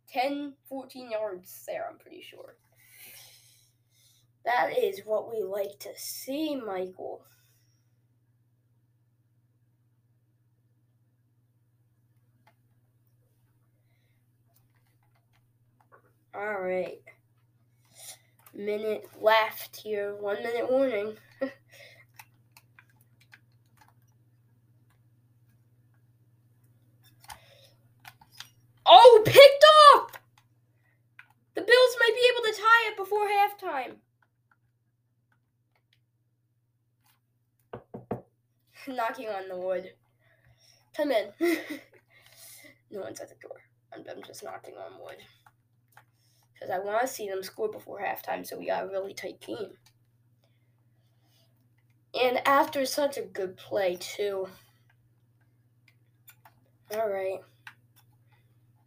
10, 0.08 0.52
14 0.68 1.10
yards 1.10 1.64
there, 1.66 1.88
I'm 1.90 1.98
pretty 1.98 2.22
sure. 2.22 2.54
That 4.44 4.78
is 4.78 5.00
what 5.04 5.32
we 5.32 5.42
like 5.42 5.80
to 5.80 5.90
see, 5.96 6.54
Michael. 6.54 7.24
All 16.36 16.60
right. 16.60 17.00
Minute 18.52 19.08
left 19.22 19.76
here. 19.76 20.14
One 20.16 20.42
minute 20.42 20.70
warning. 20.70 21.16
oh, 28.86 29.22
picked 29.24 29.64
up! 29.94 30.18
The 31.54 31.62
Bills 31.62 31.96
might 32.00 32.14
be 32.14 32.20
able 32.30 32.42
to 32.44 32.52
tie 32.60 32.90
it 32.90 32.98
before 32.98 33.26
halftime. 33.28 33.96
Knocking 38.94 39.28
on 39.28 39.48
the 39.48 39.56
wood. 39.56 39.92
Come 40.94 41.12
in. 41.12 41.32
no 42.90 43.00
one's 43.00 43.20
at 43.20 43.30
the 43.30 43.36
door. 43.40 43.56
I'm, 43.94 44.04
I'm 44.10 44.22
just 44.22 44.44
knocking 44.44 44.74
on 44.74 45.00
wood 45.02 45.16
because 46.66 46.80
I 46.80 46.84
want 46.84 47.00
to 47.00 47.06
see 47.06 47.28
them 47.28 47.42
score 47.42 47.70
before 47.70 48.00
halftime. 48.00 48.46
So 48.46 48.58
we 48.58 48.66
got 48.66 48.84
a 48.84 48.88
really 48.88 49.14
tight 49.14 49.40
game. 49.40 49.72
And 52.20 52.40
after 52.46 52.84
such 52.86 53.18
a 53.18 53.22
good 53.22 53.56
play, 53.56 53.96
too. 53.96 54.48
All 56.94 57.08
right. 57.08 57.40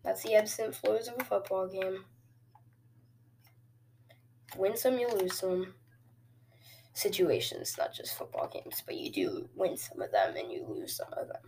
That's 0.04 0.24
the 0.24 0.36
ebbs 0.36 0.58
and 0.60 0.74
flows 0.74 1.08
of 1.08 1.16
a 1.20 1.24
football 1.24 1.68
game. 1.68 2.06
Win 4.58 4.76
some, 4.76 4.98
you 4.98 5.08
lose 5.10 5.38
some. 5.38 5.74
Situations, 6.94 7.76
not 7.78 7.94
just 7.94 8.18
football 8.18 8.50
games, 8.52 8.84
but 8.86 8.98
you 8.98 9.12
do 9.12 9.48
win 9.56 9.78
some 9.78 10.02
of 10.02 10.12
them 10.12 10.36
and 10.36 10.52
you 10.52 10.66
lose 10.68 10.98
some 10.98 11.14
of 11.14 11.28
them. 11.28 11.44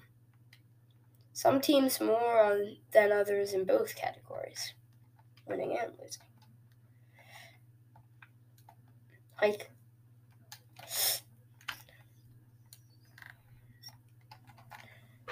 Some 1.33 1.59
teams 1.59 1.99
more 1.99 2.61
than 2.93 3.11
others 3.11 3.51
in 3.51 3.65
both 3.65 3.95
categories 3.95 4.73
winning 5.47 5.77
and 5.77 5.91
losing. 6.01 6.23
Hike. 9.35 9.71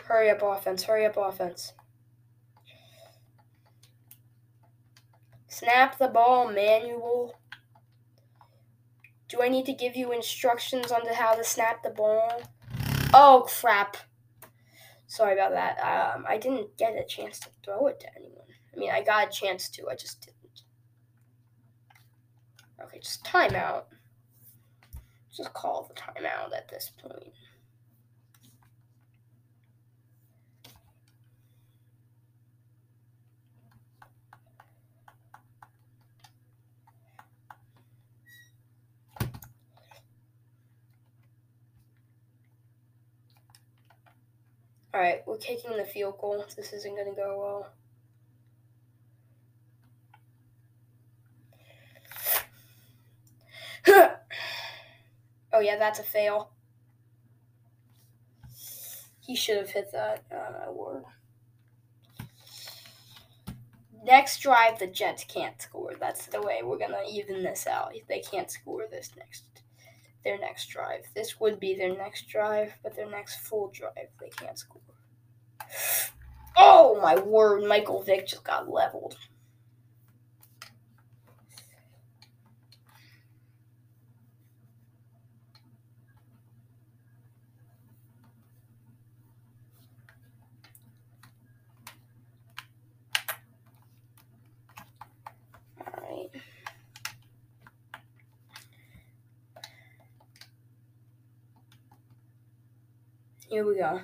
Hurry 0.06 0.32
up, 0.32 0.42
offense. 0.42 0.84
Hurry 0.84 1.06
up, 1.06 1.18
offense. 1.18 1.74
Snap 5.48 6.00
the 6.00 6.08
ball, 6.08 6.52
Manuel. 6.52 7.36
Do 9.28 9.44
I 9.44 9.50
need 9.50 9.68
to 9.68 9.74
give 9.74 9.96
you 9.96 10.12
instructions 10.12 10.92
on 10.92 11.02
how 11.14 11.36
to 11.36 11.44
snap 11.44 11.84
the 11.84 11.92
ball? 11.92 12.42
Oh, 13.14 13.46
crap. 13.48 13.98
Sorry 15.06 15.34
about 15.34 15.52
that. 15.52 15.78
Um, 15.80 16.26
I 16.28 16.38
didn't 16.38 16.78
get 16.78 16.98
a 16.98 17.06
chance 17.06 17.40
to 17.42 17.50
throw 17.64 17.88
it 17.88 18.00
to 18.00 18.08
anyone. 18.16 18.46
I 18.74 18.80
mean, 18.80 18.92
I 18.92 19.02
got 19.02 19.28
a 19.28 19.32
chance 19.32 19.70
to, 19.70 19.88
I 19.90 19.96
just 19.96 20.22
didn't. 20.22 20.36
Okay, 22.84 23.00
just 23.00 23.24
timeout. 23.24 23.84
Just 25.36 25.54
call 25.54 25.90
the 25.90 26.00
timeout 26.00 26.56
at 26.56 26.68
this 26.70 26.92
point. 27.02 27.34
Alright, 44.92 45.22
we're 45.26 45.38
kicking 45.38 45.78
the 45.78 45.86
field 45.86 46.18
goal. 46.20 46.44
This 46.58 46.74
isn't 46.74 46.96
going 46.96 47.08
to 47.08 47.16
go 47.16 47.38
well. 47.40 47.79
oh 55.54 55.60
yeah, 55.60 55.78
that's 55.78 56.00
a 56.00 56.04
fail. 56.04 56.52
He 59.20 59.36
should 59.36 59.58
have 59.58 59.70
hit 59.70 59.92
that 59.92 60.24
uh, 60.32 60.72
word. 60.72 61.04
Next 64.04 64.40
drive, 64.40 64.80
the 64.80 64.88
Jets 64.88 65.24
can't 65.26 65.62
score. 65.62 65.94
That's 66.00 66.26
the 66.28 66.42
way 66.42 66.62
we're 66.64 66.80
gonna 66.80 67.04
even 67.10 67.44
this 67.44 67.68
out. 67.68 67.94
They 68.08 68.22
can't 68.22 68.50
score 68.50 68.86
this 68.90 69.12
next 69.18 69.44
their 70.24 70.40
next 70.40 70.68
drive. 70.68 71.06
This 71.16 71.40
would 71.40 71.60
be 71.60 71.76
their 71.76 71.96
next 71.96 72.28
drive, 72.28 72.74
but 72.84 72.96
their 72.96 73.10
next 73.10 73.40
full 73.40 73.70
drive, 73.70 74.10
they 74.20 74.30
can't 74.30 74.58
score. 74.58 74.82
Oh 76.62 77.00
my 77.02 77.16
word, 77.16 77.64
Michael 77.64 78.04
Vick 78.04 78.28
just 78.28 78.44
got 78.44 78.70
leveled. 78.70 79.16
Here 103.50 103.66
we 103.66 103.78
go. 103.78 104.02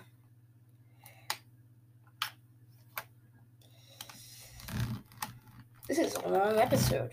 This 5.88 6.00
is 6.00 6.16
a 6.16 6.28
long 6.28 6.58
episode. 6.58 7.12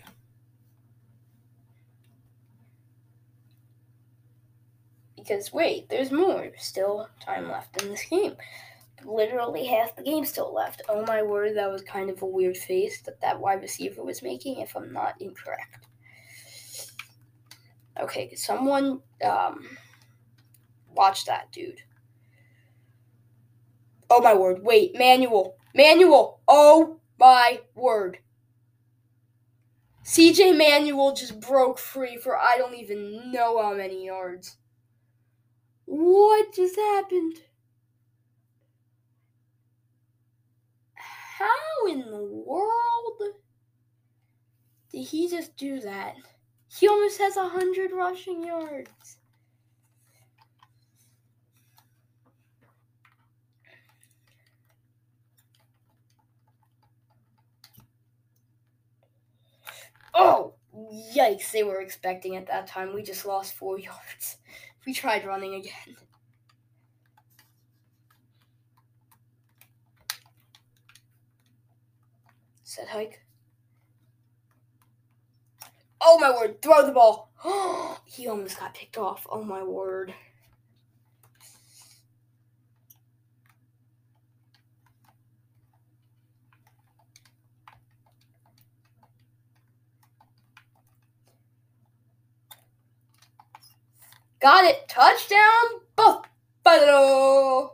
Because 5.15 5.53
wait, 5.53 5.89
there's 5.89 6.11
more. 6.11 6.49
Still 6.57 7.07
time 7.23 7.51
left 7.51 7.79
in 7.83 7.89
this 7.89 8.03
game. 8.05 8.35
Literally 9.05 9.67
half 9.67 9.95
the 9.95 10.01
game 10.01 10.25
still 10.25 10.51
left. 10.51 10.81
Oh 10.89 11.05
my 11.05 11.21
word, 11.21 11.55
that 11.55 11.71
was 11.71 11.83
kind 11.83 12.09
of 12.09 12.23
a 12.23 12.25
weird 12.25 12.57
face 12.57 12.99
that 13.03 13.21
that 13.21 13.39
wide 13.39 13.61
receiver 13.61 14.03
was 14.03 14.23
making, 14.23 14.59
if 14.59 14.75
I'm 14.75 14.91
not 14.91 15.21
incorrect. 15.21 15.85
Okay, 18.01 18.33
someone 18.33 19.01
um, 19.23 19.77
watch 20.95 21.25
that, 21.25 21.51
dude. 21.51 21.83
Oh 24.15 24.21
my 24.21 24.35
word. 24.35 24.61
Wait, 24.61 24.95
Manuel. 24.95 25.55
Manuel. 25.73 26.39
Oh 26.47 26.99
my 27.19 27.61
word. 27.73 28.19
CJ 30.05 30.55
Manuel 30.55 31.15
just 31.15 31.39
broke 31.39 31.79
free 31.79 32.17
for 32.17 32.37
I 32.37 32.59
don't 32.59 32.75
even 32.75 33.31
know 33.31 33.59
how 33.59 33.73
many 33.73 34.05
yards. 34.05 34.57
What 35.85 36.53
just 36.53 36.75
happened? 36.75 37.37
How 40.93 41.87
in 41.89 42.01
the 42.01 42.23
world 42.23 43.33
did 44.91 45.07
he 45.07 45.27
just 45.27 45.57
do 45.57 45.79
that? 45.79 46.17
He 46.67 46.87
almost 46.87 47.17
has 47.17 47.35
a 47.35 47.49
hundred 47.49 47.91
rushing 47.91 48.43
yards. 48.43 49.17
Oh, 60.13 60.53
yikes. 61.15 61.51
They 61.51 61.63
were 61.63 61.81
expecting 61.81 62.35
at 62.35 62.47
that 62.47 62.67
time. 62.67 62.93
We 62.93 63.03
just 63.03 63.25
lost 63.25 63.53
four 63.55 63.79
yards. 63.79 64.37
We 64.85 64.93
tried 64.93 65.25
running 65.25 65.55
again. 65.55 65.97
Said 72.63 72.87
hike. 72.87 73.21
Oh 76.01 76.19
my 76.19 76.31
word, 76.31 76.61
throw 76.61 76.85
the 76.85 76.91
ball. 76.91 77.31
he 78.05 78.27
almost 78.27 78.59
got 78.59 78.73
picked 78.73 78.97
off. 78.97 79.25
Oh 79.29 79.43
my 79.43 79.63
word. 79.63 80.13
Got 94.43 94.65
it. 94.65 94.89
Touchdown, 94.89 95.39
Buffalo. 95.95 97.73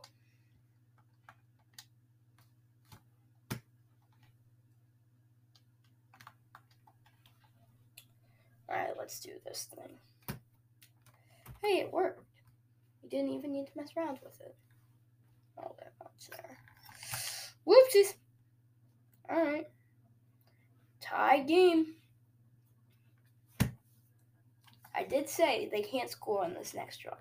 Alright, 8.69 8.93
let's 8.99 9.19
do 9.19 9.31
this 9.47 9.67
thing. 9.75 10.37
Hey, 11.63 11.79
it 11.79 11.91
worked. 11.91 12.23
We 13.01 13.09
didn't 13.09 13.31
even 13.31 13.51
need 13.51 13.65
to 13.65 13.71
mess 13.75 13.89
around 13.97 14.19
with 14.23 14.39
it. 14.39 14.55
Oh, 15.57 15.75
that 15.79 15.93
much 16.03 16.29
there. 16.29 16.55
Whoopsies. 17.65 18.13
Alright. 19.27 19.65
Tie 21.01 21.39
game. 21.39 21.95
I 24.99 25.03
did 25.03 25.29
say 25.29 25.69
they 25.71 25.81
can't 25.81 26.09
score 26.09 26.43
on 26.43 26.53
this 26.53 26.73
next 26.73 26.97
drive. 26.97 27.15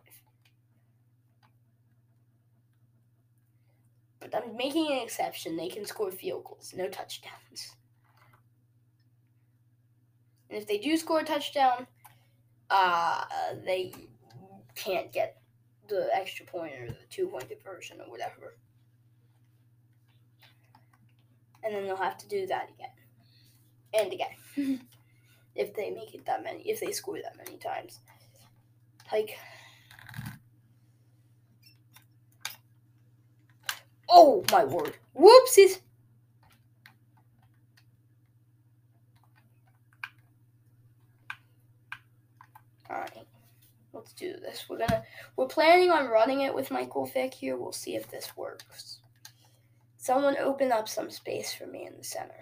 But 4.19 4.35
I'm 4.35 4.57
making 4.57 4.91
an 4.91 4.99
exception. 4.99 5.57
They 5.57 5.69
can 5.69 5.87
score 5.87 6.11
field 6.11 6.43
goals, 6.43 6.75
no 6.77 6.89
touchdowns. 6.89 7.77
And 10.51 10.59
if 10.59 10.67
they 10.67 10.79
do 10.79 10.97
score 10.97 11.21
a 11.21 11.25
touchdown, 11.25 11.87
uh, 12.69 13.25
they 13.65 13.95
can't 14.75 15.13
get 15.13 15.41
the 15.87 16.09
extra 16.13 16.45
point 16.47 16.73
or 16.81 16.89
the 16.89 16.97
two 17.11 17.29
point 17.29 17.49
conversion 17.49 18.01
or 18.01 18.11
whatever. 18.11 18.57
And 21.63 21.73
then 21.73 21.85
they'll 21.85 21.97
have 21.97 22.19
to 22.19 22.29
do 22.29 22.45
that 22.49 22.71
again. 22.75 22.91
And 23.95 24.13
again. 24.13 24.81
if 25.59 25.75
they 25.75 25.91
make 25.91 26.15
it 26.15 26.25
that 26.25 26.45
many, 26.45 26.63
if 26.63 26.81
they 26.81 26.93
score 26.93 27.19
that 27.23 27.37
many 27.37 27.59
times. 27.59 27.99
Like, 29.13 29.37
oh 34.09 34.45
my 34.53 34.65
word! 34.65 34.97
Whoopsies! 35.19 35.81
Alright, 42.89 43.27
let's 43.93 44.13
do 44.13 44.35
this. 44.41 44.65
We're 44.69 44.79
gonna, 44.79 45.03
we're 45.37 45.47
planning 45.47 45.91
on 45.91 46.07
running 46.07 46.43
it 46.43 46.55
with 46.55 46.71
Michael 46.71 47.07
Vick 47.07 47.35
here. 47.35 47.57
We'll 47.57 47.73
see 47.73 47.97
if 47.97 48.09
this 48.11 48.37
works. 48.37 49.01
Someone 49.97 50.37
open 50.39 50.71
up 50.71 50.89
some 50.89 51.11
space 51.11 51.53
for 51.53 51.67
me 51.67 51.87
in 51.87 51.97
the 51.99 52.05
center. 52.05 52.41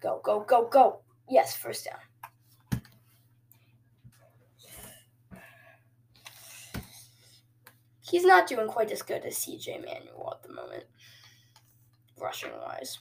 Go, 0.00 0.20
go, 0.22 0.40
go, 0.40 0.68
go. 0.68 1.00
Yes, 1.28 1.56
first 1.56 1.86
down. 1.86 2.80
He's 8.08 8.24
not 8.24 8.46
doing 8.46 8.68
quite 8.68 8.92
as 8.92 9.02
good 9.02 9.24
as 9.24 9.34
CJ 9.34 9.84
Manuel 9.84 10.34
at 10.36 10.42
the 10.46 10.54
moment, 10.54 10.84
rushing 12.20 12.52
wise. 12.60 13.00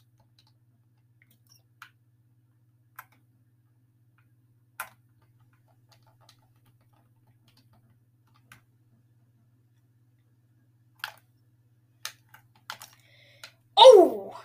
Oh! 13.77 14.35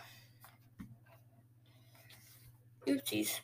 Oopsies. 2.86 3.40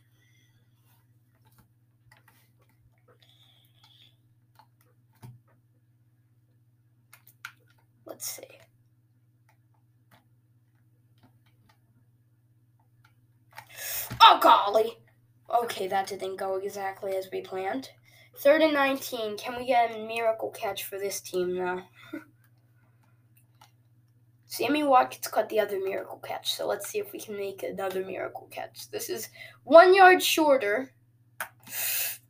Let's 8.17 8.31
see. 8.31 8.45
Oh, 14.23 14.39
golly. 14.41 14.97
Okay, 15.55 15.87
that 15.87 16.07
didn't 16.07 16.37
go 16.37 16.57
exactly 16.57 17.15
as 17.15 17.29
we 17.31 17.43
planned. 17.43 17.91
Third 18.39 18.63
and 18.63 18.73
19. 18.73 19.37
Can 19.37 19.59
we 19.59 19.67
get 19.67 19.95
a 19.95 20.07
miracle 20.07 20.49
catch 20.49 20.85
for 20.85 20.99
this 20.99 21.21
team 21.21 21.59
now? 21.59 21.87
Sammy 24.47 24.83
Watkins 24.83 25.29
caught 25.29 25.51
the 25.51 25.61
other 25.61 25.79
miracle 25.79 26.23
catch, 26.27 26.55
so 26.55 26.67
let's 26.67 26.89
see 26.89 26.99
if 26.99 27.13
we 27.13 27.21
can 27.21 27.37
make 27.37 27.63
another 27.65 28.03
miracle 28.03 28.49
catch. 28.51 28.91
This 28.91 29.11
is 29.11 29.29
one 29.65 29.95
yard 29.95 30.23
shorter 30.23 30.91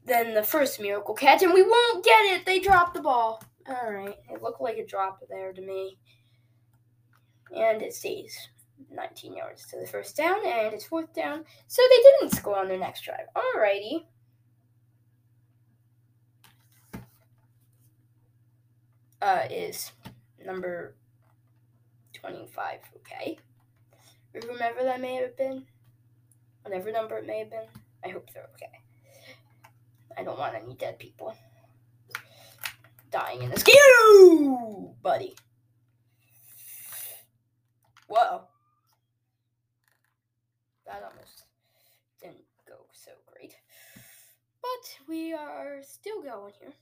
than 0.05 0.35
the 0.35 0.43
first 0.43 0.81
miracle 0.81 1.15
catch, 1.15 1.45
and 1.45 1.55
we 1.55 1.63
won't 1.63 2.05
get 2.05 2.25
it. 2.25 2.45
They 2.45 2.59
dropped 2.59 2.95
the 2.95 3.03
ball. 3.03 3.41
All 3.69 3.93
right, 3.93 4.17
it 4.31 4.43
looked 4.43 4.61
like 4.61 4.79
a 4.79 4.87
drop 4.87 5.21
there 5.29 5.53
to 5.53 5.61
me. 5.61 5.99
And 7.55 7.83
it 7.83 7.95
stays 7.95 8.49
19 8.93 9.37
yards 9.37 9.67
to 9.67 9.81
the 9.81 9.87
first 9.87 10.17
down, 10.17 10.39
and 10.47 10.73
it's 10.73 10.85
fourth 10.85 11.13
down. 11.15 11.45
So 11.67 11.83
they 11.89 12.03
didn't 12.03 12.37
score 12.37 12.59
on 12.59 12.69
their 12.69 12.79
next 12.79 13.03
drive. 13.03 13.27
All 13.35 13.61
righty. 13.61 14.07
Uh, 19.21 19.43
is 19.51 19.91
number 20.45 20.95
25, 22.13 22.79
okay? 22.97 23.39
Remember 24.33 24.85
that 24.85 25.01
may 25.01 25.15
have 25.15 25.37
been? 25.37 25.65
Whatever 26.63 26.93
number 26.93 27.17
it 27.19 27.27
may 27.27 27.41
have 27.41 27.51
been. 27.51 27.67
I 28.05 28.11
hope 28.11 28.29
they're 28.33 28.49
okay. 28.55 28.83
I 30.17 30.23
don't 30.23 30.39
want 30.39 30.55
any 30.55 30.75
dead 30.75 30.99
people 30.99 31.35
dying 33.17 33.43
in 33.43 33.51
this 33.51 33.63
game, 33.63 34.93
buddy. 35.03 35.35
Whoa. 38.09 38.43
That 40.87 41.03
almost 41.03 41.45
didn't 42.21 42.45
go 42.69 42.75
so 42.93 43.13
great. 43.33 43.55
But 44.61 45.09
we 45.09 45.33
are 45.33 45.79
still 45.83 46.23
going 46.23 46.53
here. 46.61 46.75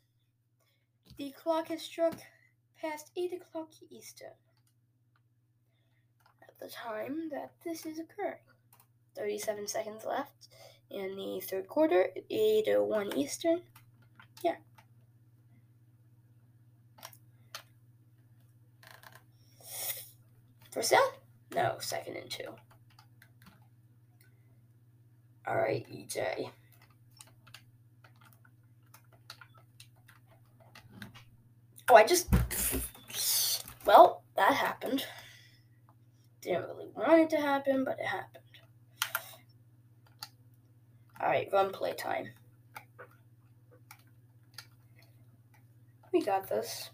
The 1.19 1.31
clock 1.41 1.69
has 1.69 1.83
struck 1.83 2.17
past 2.81 3.13
8 3.17 3.35
o'clock 3.35 3.71
Eastern 3.89 4.35
at 6.43 6.59
the 6.59 6.69
time 6.69 7.29
that 7.31 7.53
this 7.65 7.87
is 7.87 8.01
occurring. 8.01 8.41
37 9.17 9.69
seconds 9.69 10.05
left 10.05 10.49
in 10.91 11.15
the 11.15 11.41
third 11.49 11.69
quarter, 11.69 12.09
8.01 12.29 13.17
Eastern. 13.17 13.61
Yeah. 14.43 14.57
percent? 20.75 21.11
No, 21.55 21.77
second 21.79 22.17
and 22.17 22.31
two. 22.31 22.49
All 25.47 25.57
right, 25.57 25.87
EJ. 25.91 26.51
Oh, 31.91 31.95
I 31.95 32.05
just. 32.05 32.29
Well, 33.87 34.23
that 34.37 34.55
happened. 34.55 35.05
Didn't 36.41 36.67
really 36.69 36.89
want 36.95 37.21
it 37.21 37.31
to 37.31 37.37
happen, 37.37 37.85
but 37.85 37.99
it 38.01 38.07
happened. 38.07 38.45
Alright, 41.21 41.49
run 41.53 41.71
play 41.71 41.93
time. 41.95 42.29
We 46.13 46.23
got 46.23 46.49
this. 46.49 46.91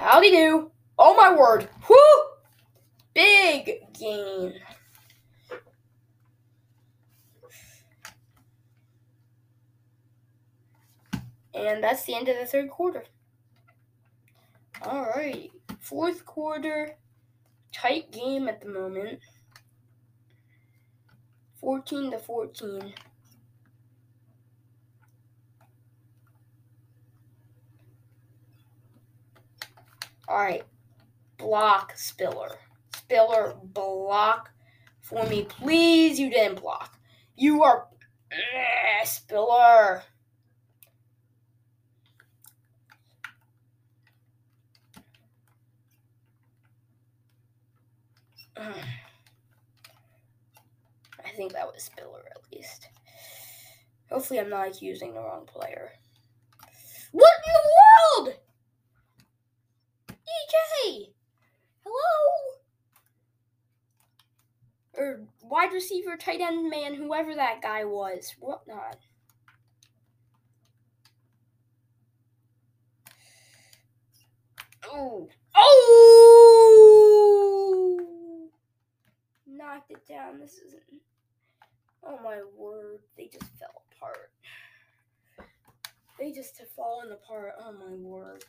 Howdy 0.00 0.30
do. 0.30 0.70
Oh 0.98 1.14
my 1.14 1.30
word. 1.30 1.68
Whoo! 1.86 1.96
Big 3.12 3.82
gain. 3.92 4.54
And 11.52 11.84
that's 11.84 12.04
the 12.06 12.14
end 12.14 12.30
of 12.30 12.38
the 12.38 12.46
third 12.46 12.70
quarter. 12.70 13.04
All 14.80 15.04
right. 15.14 15.50
Fourth 15.80 16.24
quarter, 16.24 16.96
tight 17.70 18.10
game 18.10 18.48
at 18.48 18.62
the 18.62 18.70
moment. 18.70 19.20
14 21.60 22.12
to 22.12 22.18
14. 22.18 22.94
All 30.30 30.36
right. 30.36 30.62
Block 31.38 31.92
Spiller. 31.96 32.52
Spiller, 32.94 33.56
block 33.64 34.50
for 35.00 35.26
me. 35.26 35.42
Please, 35.42 36.20
you 36.20 36.30
didn't 36.30 36.60
block. 36.60 36.96
You 37.34 37.64
are. 37.64 37.88
Eh, 38.30 39.04
Spiller. 39.04 40.04
I 48.56 48.72
think 51.34 51.52
that 51.54 51.66
was 51.66 51.82
Spiller 51.82 52.22
at 52.30 52.38
least. 52.52 52.86
Hopefully, 54.08 54.38
I'm 54.38 54.48
not 54.48 54.80
using 54.80 55.12
the 55.12 55.20
wrong 55.20 55.44
player. 55.44 55.90
What 57.10 57.32
in 57.44 57.52
the 57.52 58.28
world? 58.28 58.40
EJ! 60.30 61.12
Hello? 61.84 62.58
Or 64.94 65.20
wide 65.42 65.69
receiver, 65.80 66.16
tight 66.16 66.42
end 66.42 66.68
man, 66.68 66.92
whoever 66.94 67.34
that 67.34 67.62
guy 67.62 67.86
was. 67.86 68.34
Whatnot. 68.38 68.98
Oh. 74.92 75.28
Oh! 75.56 76.10
knocked 79.46 79.90
it 79.90 80.06
down. 80.06 80.38
This 80.38 80.60
isn't. 80.66 80.82
Oh 82.04 82.18
my 82.22 82.40
word. 82.56 83.00
They 83.16 83.26
just 83.26 83.44
fell 83.58 83.82
apart. 83.96 84.30
They 86.18 86.30
just 86.32 86.58
have 86.58 86.68
fallen 86.68 87.12
apart. 87.12 87.54
Oh 87.58 87.72
my 87.72 87.94
word. 87.96 88.44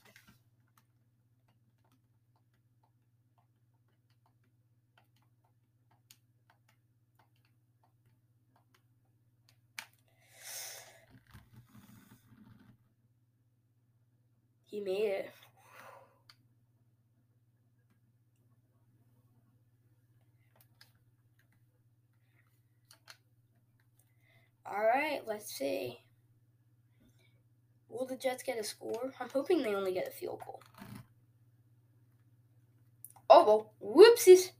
He 14.71 14.79
made 14.79 15.05
it. 15.05 15.29
All 24.65 24.81
right, 24.81 25.19
let's 25.27 25.53
see. 25.53 25.99
Will 27.89 28.05
the 28.05 28.15
Jets 28.15 28.43
get 28.43 28.57
a 28.57 28.63
score? 28.63 29.11
I'm 29.19 29.27
hoping 29.29 29.61
they 29.61 29.75
only 29.75 29.91
get 29.91 30.07
a 30.07 30.11
field 30.11 30.39
goal. 30.45 30.61
Oh, 33.29 33.43
well, 33.81 34.05
whoopsies. 34.15 34.51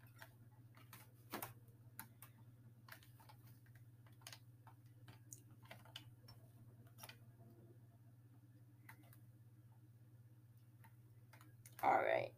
All 11.83 11.93
right. 11.93 12.31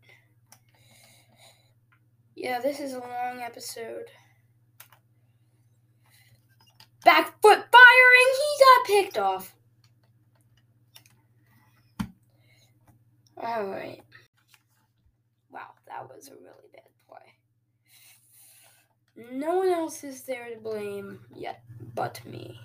Yeah, 2.35 2.59
this 2.59 2.79
is 2.79 2.93
a 2.93 2.99
long 2.99 3.41
episode. 3.41 4.05
Back 7.05 7.41
foot 7.41 7.65
firing, 7.71 8.33
he 8.37 8.63
got 8.63 8.85
picked 8.87 9.17
off. 9.17 9.55
All 13.37 13.65
right. 13.65 14.01
Wow, 15.51 15.71
that 15.87 16.07
was 16.07 16.29
a 16.29 16.35
really 16.35 16.69
bad 16.73 16.89
play. 17.07 17.33
No 19.37 19.57
one 19.57 19.69
else 19.69 20.03
is 20.03 20.23
there 20.23 20.49
to 20.49 20.59
blame 20.59 21.19
yet 21.35 21.61
but 21.93 22.25
me. 22.25 22.59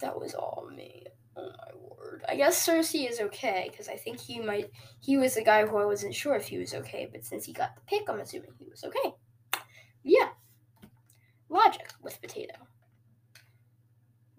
That 0.00 0.18
was 0.18 0.34
all 0.34 0.68
me. 0.74 1.04
Oh 1.36 1.48
my 1.48 1.85
I 2.28 2.36
guess 2.36 2.66
Cersei 2.66 3.08
is 3.08 3.20
okay 3.20 3.68
because 3.70 3.88
I 3.88 3.96
think 3.96 4.20
he 4.20 4.40
might. 4.40 4.70
He 5.00 5.16
was 5.16 5.34
the 5.34 5.44
guy 5.44 5.66
who 5.66 5.76
I 5.76 5.84
wasn't 5.84 6.14
sure 6.14 6.34
if 6.34 6.48
he 6.48 6.58
was 6.58 6.74
okay, 6.74 7.08
but 7.10 7.24
since 7.24 7.44
he 7.44 7.52
got 7.52 7.74
the 7.74 7.82
pick, 7.86 8.08
I'm 8.08 8.20
assuming 8.20 8.50
he 8.58 8.66
was 8.68 8.84
okay. 8.84 9.14
Yeah. 10.02 10.28
Logic 11.48 11.88
with 12.02 12.20
potato. 12.20 12.54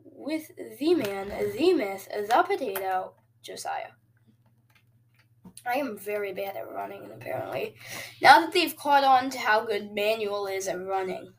With 0.04 0.52
the 0.80 0.96
man, 0.96 1.30
the 1.30 1.74
myth, 1.74 2.08
the 2.12 2.44
potato, 2.44 3.14
Josiah. 3.42 3.92
I 5.66 5.76
am 5.76 5.98
very 5.98 6.34
bad 6.34 6.56
at 6.56 6.72
running, 6.72 7.10
apparently. 7.14 7.76
Now 8.22 8.42
that 8.42 8.54
they've 8.54 8.76
caught 8.76 9.04
on 9.04 9.30
to 9.32 9.38
how 9.38 9.66
good 9.66 9.92
Manuel 9.94 10.48
is 10.48 10.68
at 10.68 10.80
running, 10.80 11.34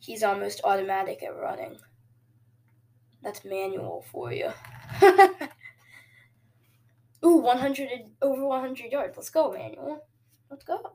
he's 0.00 0.22
almost 0.22 0.60
automatic 0.64 1.22
at 1.22 1.36
running. 1.36 1.78
That's 3.22 3.44
Manuel 3.44 4.04
for 4.10 4.32
you. 4.32 4.50
Ooh, 7.24 7.36
100 7.36 7.88
over 8.20 8.44
100 8.44 8.90
yards. 8.90 9.16
Let's 9.16 9.30
go, 9.30 9.52
Manuel. 9.52 10.04
Let's 10.50 10.64
go. 10.64 10.92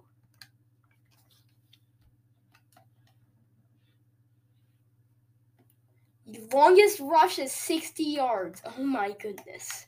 Longest 6.52 7.00
rush 7.00 7.40
is 7.40 7.54
60 7.54 8.04
yards. 8.04 8.62
Oh 8.66 8.84
my 8.84 9.14
goodness. 9.22 9.86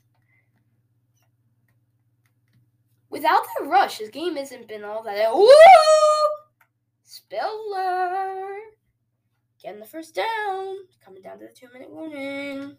Without 3.10 3.42
that 3.58 3.66
rush, 3.66 3.98
his 3.98 4.08
game 4.08 4.36
hasn't 4.36 4.66
been 4.66 4.84
all 4.84 5.02
that. 5.02 5.34
Woo! 5.34 5.48
Spiller. 7.02 8.60
Getting 9.62 9.80
the 9.80 9.86
first 9.86 10.14
down. 10.14 10.76
Coming 11.04 11.22
down 11.22 11.38
to 11.38 11.46
the 11.46 11.52
two 11.52 11.68
minute 11.72 11.90
warning. 11.90 12.76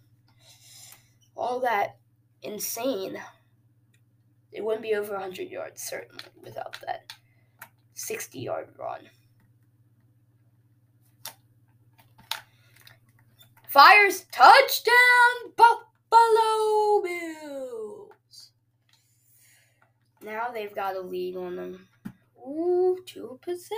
All 1.35 1.59
that 1.61 1.97
insane. 2.41 3.21
It 4.51 4.63
wouldn't 4.63 4.83
be 4.83 4.95
over 4.95 5.13
100 5.13 5.49
yards, 5.49 5.81
certainly, 5.81 6.23
without 6.43 6.77
that 6.85 7.13
60 7.93 8.39
yard 8.39 8.69
run. 8.77 9.01
Fires 13.69 14.25
touchdown 14.31 15.53
Buffalo 15.55 17.01
Bills. 17.01 18.51
Now 20.21 20.49
they've 20.53 20.75
got 20.75 20.97
a 20.97 20.99
lead 20.99 21.37
on 21.37 21.55
them. 21.55 21.87
Ooh, 22.45 22.97
two 23.05 23.39
possessions. 23.41 23.71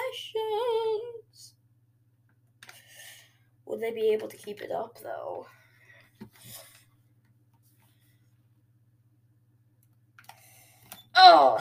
Will 3.66 3.78
they 3.78 3.92
be 3.92 4.10
able 4.10 4.28
to 4.28 4.38
keep 4.38 4.62
it 4.62 4.72
up 4.72 5.00
though? 5.02 5.48
Oh! 11.16 11.58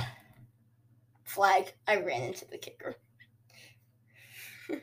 Flag. 1.25 1.73
I 1.87 1.97
ran 1.97 2.23
into 2.23 2.47
the 2.47 2.59
kicker. 2.59 2.97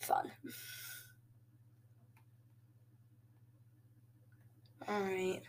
Fun. 0.00 0.30
Alright. 4.88 5.42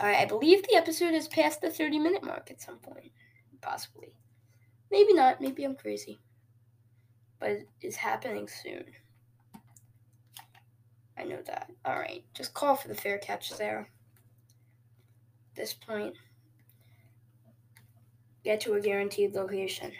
Alright, 0.00 0.18
I 0.18 0.24
believe 0.24 0.62
the 0.62 0.76
episode 0.76 1.14
has 1.14 1.28
passed 1.28 1.60
the 1.60 1.70
30 1.70 1.98
minute 1.98 2.24
mark 2.24 2.50
at 2.50 2.60
some 2.60 2.78
point. 2.78 3.12
Possibly. 3.60 4.14
Maybe 4.90 5.12
not. 5.14 5.40
Maybe 5.40 5.64
I'm 5.64 5.74
crazy. 5.74 6.20
But 7.42 7.50
it 7.50 7.68
is 7.80 7.96
happening 7.96 8.46
soon. 8.46 8.84
I 11.18 11.24
know 11.24 11.40
that. 11.44 11.72
All 11.84 11.98
right, 11.98 12.22
just 12.34 12.54
call 12.54 12.76
for 12.76 12.86
the 12.86 12.94
fair 12.94 13.18
catch 13.18 13.50
there. 13.58 13.88
This 15.56 15.74
point, 15.74 16.14
get 18.44 18.60
to 18.60 18.74
a 18.74 18.80
guaranteed 18.80 19.34
location. 19.34 19.90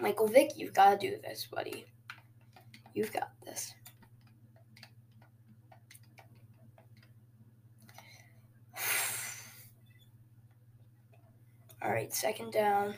Michael 0.00 0.26
Vick, 0.26 0.50
you've 0.56 0.74
got 0.74 1.00
to 1.00 1.10
do 1.10 1.16
this, 1.22 1.46
buddy. 1.46 1.86
You've 2.92 3.12
got 3.12 3.30
this. 3.44 3.72
All 11.80 11.92
right, 11.92 12.12
second 12.12 12.52
down. 12.52 12.96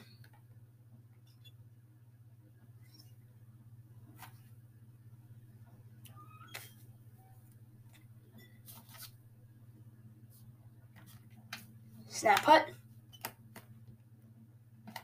Snap 12.22 12.38
hut. 12.44 12.66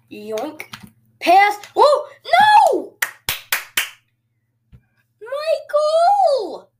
Yoink. 0.08 0.66
Pass. 1.18 1.56
Oh, 1.74 2.08
no! 2.70 2.96
Michael! 5.20 6.70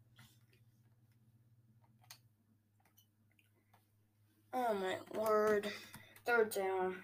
Oh 4.55 4.74
my 4.74 4.96
word. 5.20 5.72
Third 6.24 6.53
down. 6.53 6.98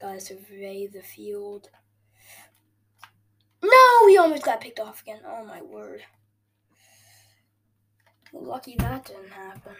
Gotta 0.00 0.20
survey 0.20 0.88
the 0.88 1.02
field. 1.02 1.70
No, 3.62 4.02
we 4.06 4.16
almost 4.16 4.42
got 4.42 4.60
picked 4.60 4.80
off 4.80 5.02
again. 5.02 5.20
Oh 5.24 5.44
my 5.44 5.62
word. 5.62 6.02
Lucky 8.32 8.76
that 8.78 9.04
didn't 9.04 9.30
happen. 9.30 9.76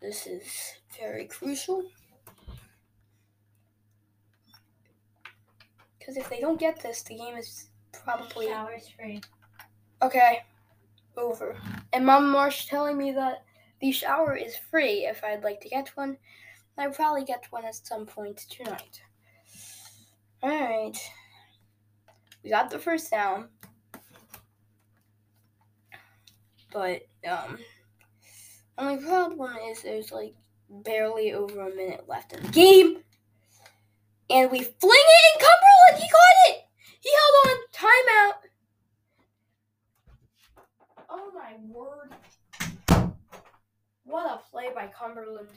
This 0.00 0.26
is 0.26 0.44
very 0.98 1.26
crucial. 1.26 1.84
Because 5.98 6.16
if 6.16 6.28
they 6.30 6.40
don't 6.40 6.58
get 6.58 6.80
this, 6.80 7.02
the 7.02 7.16
game 7.16 7.36
is 7.36 7.68
probably 7.92 8.46
Shower's 8.46 8.88
free. 8.88 9.20
okay. 10.02 10.44
Over. 11.16 11.56
And 11.92 12.06
Mom 12.06 12.30
Marsh 12.30 12.66
telling 12.66 12.96
me 12.96 13.12
that 13.12 13.44
the 13.80 13.92
shower 13.92 14.36
is 14.36 14.56
free 14.56 15.06
if 15.06 15.22
I'd 15.22 15.44
like 15.44 15.60
to 15.60 15.68
get 15.68 15.88
one. 15.96 16.16
I'll 16.78 16.90
probably 16.90 17.24
get 17.24 17.44
one 17.50 17.64
at 17.64 17.74
some 17.74 18.06
point 18.06 18.38
tonight. 18.48 19.02
Alright. 20.42 20.98
We 22.42 22.48
got 22.48 22.70
the 22.70 22.78
first 22.78 23.10
down. 23.10 23.48
But 26.72 27.02
um 27.28 27.58
only 28.78 29.04
problem 29.04 29.56
is 29.70 29.82
there's 29.82 30.12
like 30.12 30.34
barely 30.68 31.32
over 31.32 31.68
a 31.68 31.74
minute 31.74 32.08
left 32.08 32.32
in 32.32 32.42
the 32.42 32.48
game. 32.48 32.98
And 34.30 34.50
we 34.50 34.60
fling 34.60 35.04
it 35.08 35.32
and 35.32 35.40
Cumberland, 35.40 36.02
he 36.02 36.08
caught 36.08 36.48
it! 36.48 36.62
He 37.00 37.10
held 37.18 37.34
on 37.46 37.56
timeout. 37.74 38.34
Oh 41.08 41.32
my 41.34 41.56
word. 41.66 42.14
What 44.04 44.26
a 44.26 44.40
play 44.50 44.68
by 44.74 44.86
Cumberland. 44.86 45.48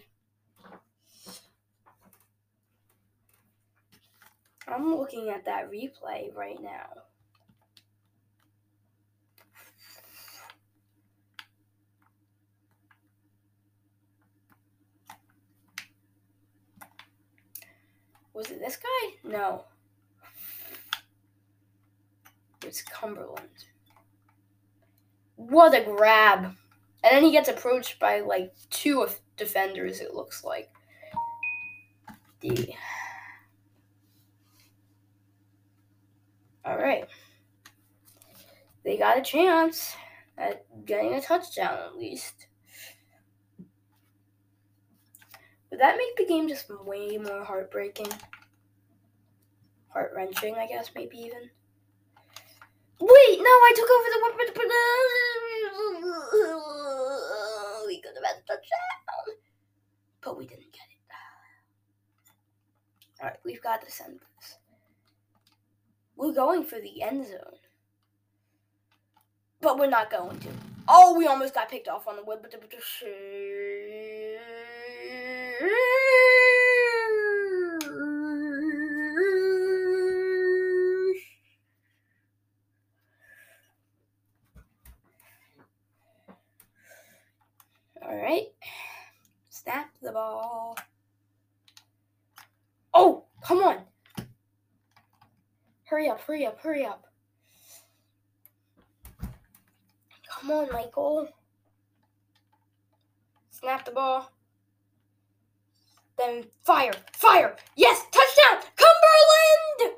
I'm 4.68 4.96
looking 4.96 5.30
at 5.30 5.46
that 5.46 5.70
replay 5.70 6.34
right 6.36 6.62
now. 6.62 7.04
Was 18.44 18.52
it 18.52 18.60
this 18.60 18.76
guy? 18.76 19.30
No. 19.30 19.64
It's 22.66 22.82
Cumberland. 22.82 23.48
What 25.38 25.74
a 25.74 25.82
grab. 25.82 26.44
And 27.04 27.16
then 27.16 27.24
he 27.24 27.32
gets 27.32 27.48
approached 27.48 28.00
by 28.00 28.20
like 28.20 28.54
two 28.70 29.08
defenders, 29.38 30.02
it 30.02 30.14
looks 30.14 30.44
like. 30.44 30.70
The 32.42 32.74
Alright. 36.68 37.08
They 38.84 38.98
got 38.98 39.18
a 39.18 39.22
chance 39.22 39.96
at 40.38 40.66
getting 40.86 41.14
a 41.14 41.22
touchdown 41.22 41.80
at 41.80 41.96
least. 41.96 42.48
Would 45.72 45.80
that 45.80 45.98
make 45.98 46.18
the 46.18 46.26
game 46.32 46.50
just 46.50 46.70
way 46.86 47.18
more 47.18 47.46
heartbreaking? 47.46 48.08
Heart 49.94 50.14
wrenching, 50.16 50.56
I 50.56 50.66
guess, 50.68 50.90
maybe 50.96 51.18
even. 51.20 51.50
Wait, 53.00 53.38
no, 53.40 53.46
I 53.46 53.74
took 53.76 53.90
over 53.90 54.10
the 54.10 54.20
weapon. 54.24 54.40
We 57.88 58.02
could 58.02 58.16
have 58.16 58.26
had 58.26 58.38
a 58.38 58.42
touchdown, 58.48 59.38
but 60.24 60.38
we 60.38 60.46
didn't 60.48 60.72
get 60.72 60.82
it. 60.90 60.94
All 63.22 63.28
right, 63.30 63.40
we've 63.46 63.62
got 63.62 63.82
to 63.84 63.92
send 63.92 64.20
this. 64.20 64.58
We're 66.16 66.34
going 66.34 66.64
for 66.64 66.80
the 66.80 67.02
end 67.04 67.28
zone, 67.28 67.60
but 69.62 69.78
we're 69.78 69.88
not 69.88 70.10
going 70.10 70.40
to. 70.40 70.50
Oh, 70.88 71.14
we 71.16 71.28
almost 71.28 71.54
got 71.54 71.70
picked 71.70 71.88
off 71.88 72.08
on 72.08 72.16
the 72.16 72.24
wood, 72.24 72.40
but 72.42 72.52
All 88.14 88.22
right. 88.22 88.46
Snap 89.50 89.90
the 90.00 90.12
ball. 90.12 90.78
Oh, 92.94 93.26
come 93.44 93.64
on. 93.64 93.78
Hurry 95.86 96.10
up, 96.10 96.22
hurry 96.22 96.46
up, 96.46 96.60
hurry 96.60 96.86
up. 96.86 97.08
Come 100.30 100.52
on, 100.52 100.72
Michael. 100.72 101.28
Snap 103.50 103.84
the 103.84 103.92
ball. 103.92 104.32
Then 106.16 106.44
fire, 106.62 106.94
fire. 107.14 107.56
Yes, 107.76 108.06
touchdown, 108.12 108.70
Cumberland! 108.76 109.98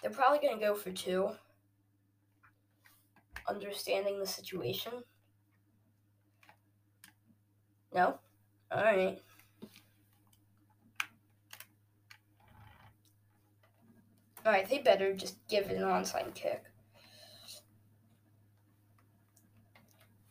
They're 0.00 0.10
probably 0.10 0.38
going 0.38 0.58
to 0.58 0.64
go 0.64 0.74
for 0.74 0.92
two 0.92 1.32
understanding 3.48 4.18
the 4.18 4.26
situation? 4.26 4.92
No? 7.94 8.18
Alright. 8.72 9.22
Alright, 14.44 14.68
they 14.68 14.78
better 14.78 15.12
just 15.12 15.36
give 15.48 15.70
an 15.70 15.82
onside 15.82 16.34
kick. 16.34 16.62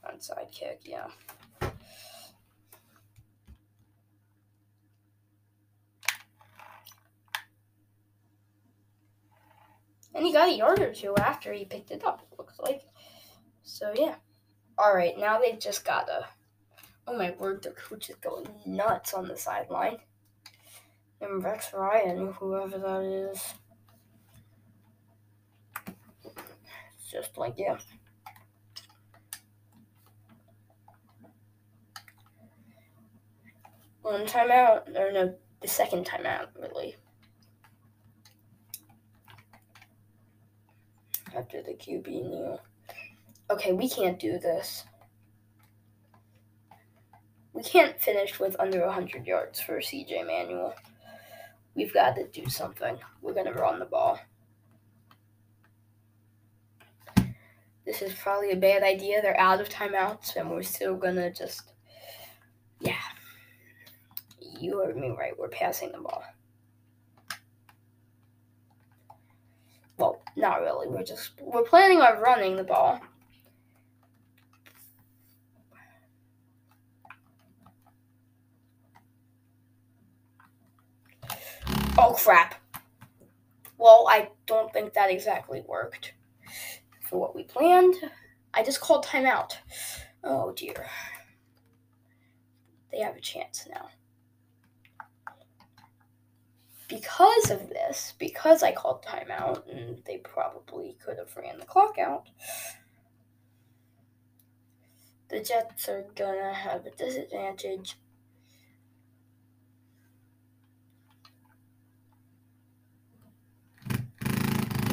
Onside 0.06 0.52
kick, 0.52 0.82
yeah. 0.84 1.08
And 10.14 10.26
he 10.26 10.32
got 10.32 10.48
a 10.48 10.54
yard 10.56 10.80
or 10.80 10.94
two 10.94 11.14
after 11.18 11.52
he 11.52 11.66
picked 11.66 11.92
it 11.92 12.06
up, 12.06 12.26
it 12.32 12.38
looks 12.38 12.58
like. 12.60 12.84
So 13.66 13.92
yeah. 13.96 14.16
Alright, 14.80 15.18
now 15.18 15.40
they've 15.40 15.60
just 15.60 15.84
gotta 15.84 16.28
Oh 17.08 17.16
my 17.16 17.32
word, 17.38 17.62
the 17.62 17.70
coach 17.72 18.10
is 18.10 18.16
going 18.16 18.48
nuts 18.66 19.14
on 19.14 19.28
the 19.28 19.38
sideline. 19.38 19.98
And 21.22 21.44
Rex 21.44 21.72
Ryan, 21.74 22.34
whoever 22.34 22.78
that 22.80 23.04
is. 23.04 23.54
It's 26.26 27.12
just 27.12 27.38
like 27.38 27.56
yeah. 27.58 27.78
One 34.02 34.26
timeout, 34.26 34.96
or 34.96 35.12
no, 35.12 35.36
the 35.62 35.68
second 35.68 36.06
timeout, 36.06 36.48
really. 36.60 36.96
After 41.36 41.62
the 41.62 41.74
QB 41.74 42.08
kneel. 42.08 42.62
Okay, 43.50 43.74
we 43.74 43.88
can't 43.88 44.20
do 44.20 44.40
this. 44.40 44.86
we 47.56 47.64
can't 47.64 48.00
finish 48.02 48.38
with 48.38 48.60
under 48.60 48.86
100 48.86 49.26
yards 49.26 49.62
for 49.62 49.80
CJ 49.80 50.28
Manuel. 50.28 50.76
We've 51.74 51.94
got 51.94 52.16
to 52.16 52.28
do 52.28 52.50
something. 52.50 52.98
We're 53.22 53.34
going 53.34 53.46
to 53.46 53.54
run 53.54 53.80
the 53.80 53.86
ball. 53.86 54.20
This 57.86 58.02
is 58.02 58.14
probably 58.14 58.52
a 58.52 58.58
bad 58.58 58.84
idea. 58.84 59.22
They're 59.22 59.40
out 59.40 59.62
of 59.62 59.70
timeouts, 59.70 60.36
and 60.36 60.50
we're 60.50 60.64
still 60.64 60.96
going 60.96 61.16
to 61.16 61.32
just. 61.32 61.72
Yeah. 62.82 62.96
You 64.60 64.80
heard 64.80 64.98
me 64.98 65.16
right. 65.18 65.38
We're 65.38 65.48
passing 65.48 65.92
the 65.92 66.00
ball. 66.00 66.24
Well, 69.98 70.22
not 70.36 70.62
really. 70.62 70.88
We're 70.90 71.04
just. 71.04 71.32
We're 71.40 71.64
planning 71.64 72.02
on 72.02 72.20
running 72.20 72.58
the 72.58 72.64
ball. 72.64 73.00
Oh 82.08 82.14
crap. 82.14 82.54
Well, 83.80 84.06
I 84.08 84.30
don't 84.46 84.72
think 84.72 84.94
that 84.94 85.10
exactly 85.10 85.64
worked 85.68 86.14
for 87.02 87.20
what 87.20 87.36
we 87.36 87.42
planned. 87.42 87.96
I 88.54 88.62
just 88.62 88.80
called 88.80 89.04
timeout. 89.04 89.54
Oh 90.24 90.52
dear. 90.52 90.86
They 92.92 93.00
have 93.00 93.16
a 93.16 93.22
chance 93.22 93.68
now. 93.74 93.90
Because 96.88 97.50
of 97.50 97.70
this, 97.70 98.14
because 98.20 98.62
I 98.62 98.72
called 98.72 99.04
timeout, 99.04 99.64
and 99.68 100.04
they 100.06 100.18
probably 100.18 100.98
could 101.04 101.18
have 101.18 101.36
ran 101.36 101.58
the 101.58 101.66
clock 101.66 101.98
out, 101.98 102.30
the 105.30 105.40
Jets 105.40 105.90
are 105.90 106.06
gonna 106.16 106.54
have 106.54 106.86
a 106.86 106.92
disadvantage 106.92 107.98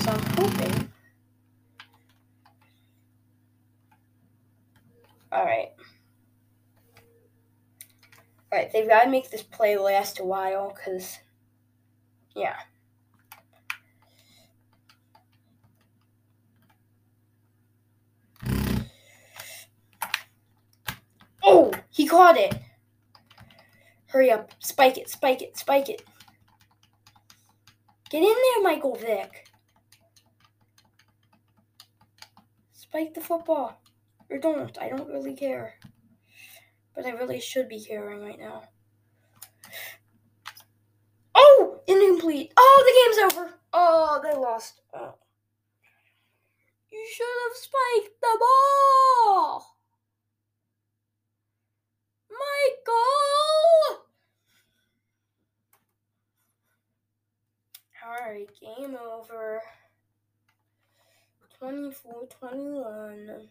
So 0.03 0.11
I'm 0.11 0.21
hoping. 0.37 0.89
Alright. 5.33 5.71
Alright, 8.53 8.71
they've 8.73 8.89
got 8.89 9.05
to 9.05 9.11
make 9.11 9.31
this 9.31 9.43
play 9.43 9.79
last 9.79 10.19
a 10.21 10.25
while 10.25 10.75
because, 10.75 11.19
yeah. 12.37 12.57
Oh, 21.43 21.73
he 21.91 22.07
caught 22.07 22.37
it. 22.37 22.55
Hurry 24.09 24.31
up. 24.31 24.53
Spike 24.59 24.99
it, 24.99 25.09
spike 25.09 25.41
it, 25.41 25.57
spike 25.57 25.89
it. 25.89 26.03
Get 28.11 28.23
in 28.23 28.25
there, 28.25 28.63
Michael 28.63 28.97
Vick. 28.97 29.49
Spike 32.75 33.15
the 33.15 33.23
football. 33.23 33.82
Or 34.33 34.39
don't. 34.39 34.79
I 34.81 34.89
don't 34.89 35.11
really 35.11 35.35
care. 35.37 35.75
But 36.97 37.05
I 37.05 37.11
really 37.11 37.39
should 37.39 37.69
be 37.69 37.85
caring 37.85 38.23
right 38.23 38.39
now. 38.39 38.63
Oh! 41.35 41.83
Incomplete. 41.87 42.51
Oh, 42.57 42.83
the 42.87 43.21
game's 43.21 43.35
over. 43.35 43.51
Oh, 43.75 44.21
they 44.23 44.35
lost. 44.35 44.81
Oh. 44.95 45.17
You 46.91 47.07
should 47.13 47.27
have 47.45 47.57
spiked 47.57 48.21
the 48.23 48.39
ball. 48.41 49.77
Michael! 52.31 54.07
Alright, 58.07 58.49
game 58.59 58.97
over. 58.97 59.61
24 61.59 62.29
21. 62.41 63.49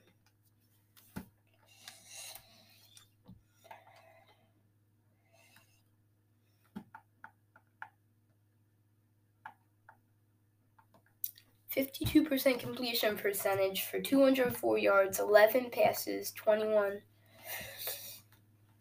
Fifty-two 11.71 12.25
percent 12.25 12.59
completion 12.59 13.15
percentage 13.17 13.83
for 13.83 13.99
two 13.99 14.21
hundred 14.21 14.55
four 14.55 14.77
yards, 14.77 15.19
eleven 15.19 15.69
passes, 15.71 16.31
twenty-one 16.31 17.01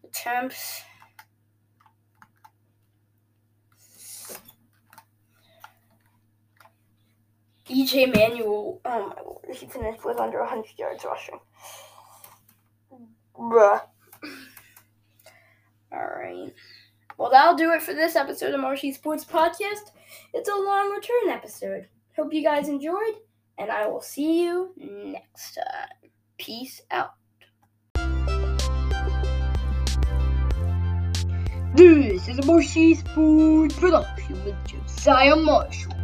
attempts. 0.04 0.82
EJ 7.68 8.12
Manuel, 8.12 8.80
oh 8.84 9.14
my 9.14 9.22
lord, 9.22 9.44
he 9.54 9.66
finished 9.66 10.04
with 10.04 10.18
under 10.18 10.40
100 10.40 10.66
yards 10.76 11.04
rushing. 11.04 11.38
Bruh. 13.38 13.80
Alright. 15.94 16.52
Well, 17.16 17.30
that'll 17.30 17.54
do 17.54 17.70
it 17.72 17.82
for 17.82 17.94
this 17.94 18.16
episode 18.16 18.54
of 18.54 18.60
Marshy 18.60 18.92
Sports 18.92 19.24
Podcast. 19.24 19.92
It's 20.34 20.48
a 20.48 20.54
long 20.54 20.90
return 20.90 21.28
episode. 21.28 21.86
Hope 22.20 22.34
you 22.34 22.42
guys 22.42 22.68
enjoyed, 22.68 23.14
and 23.56 23.70
I 23.70 23.86
will 23.86 24.02
see 24.02 24.42
you 24.42 24.74
next 24.76 25.54
time. 25.54 26.10
Peace 26.36 26.82
out. 26.90 27.14
This 31.74 32.28
is 32.28 32.38
a 32.38 32.44
Marshy 32.44 32.94
Sports 32.94 33.74
production 33.78 34.44
with 34.44 34.54
Josiah 34.66 35.34
Marshall. 35.34 35.99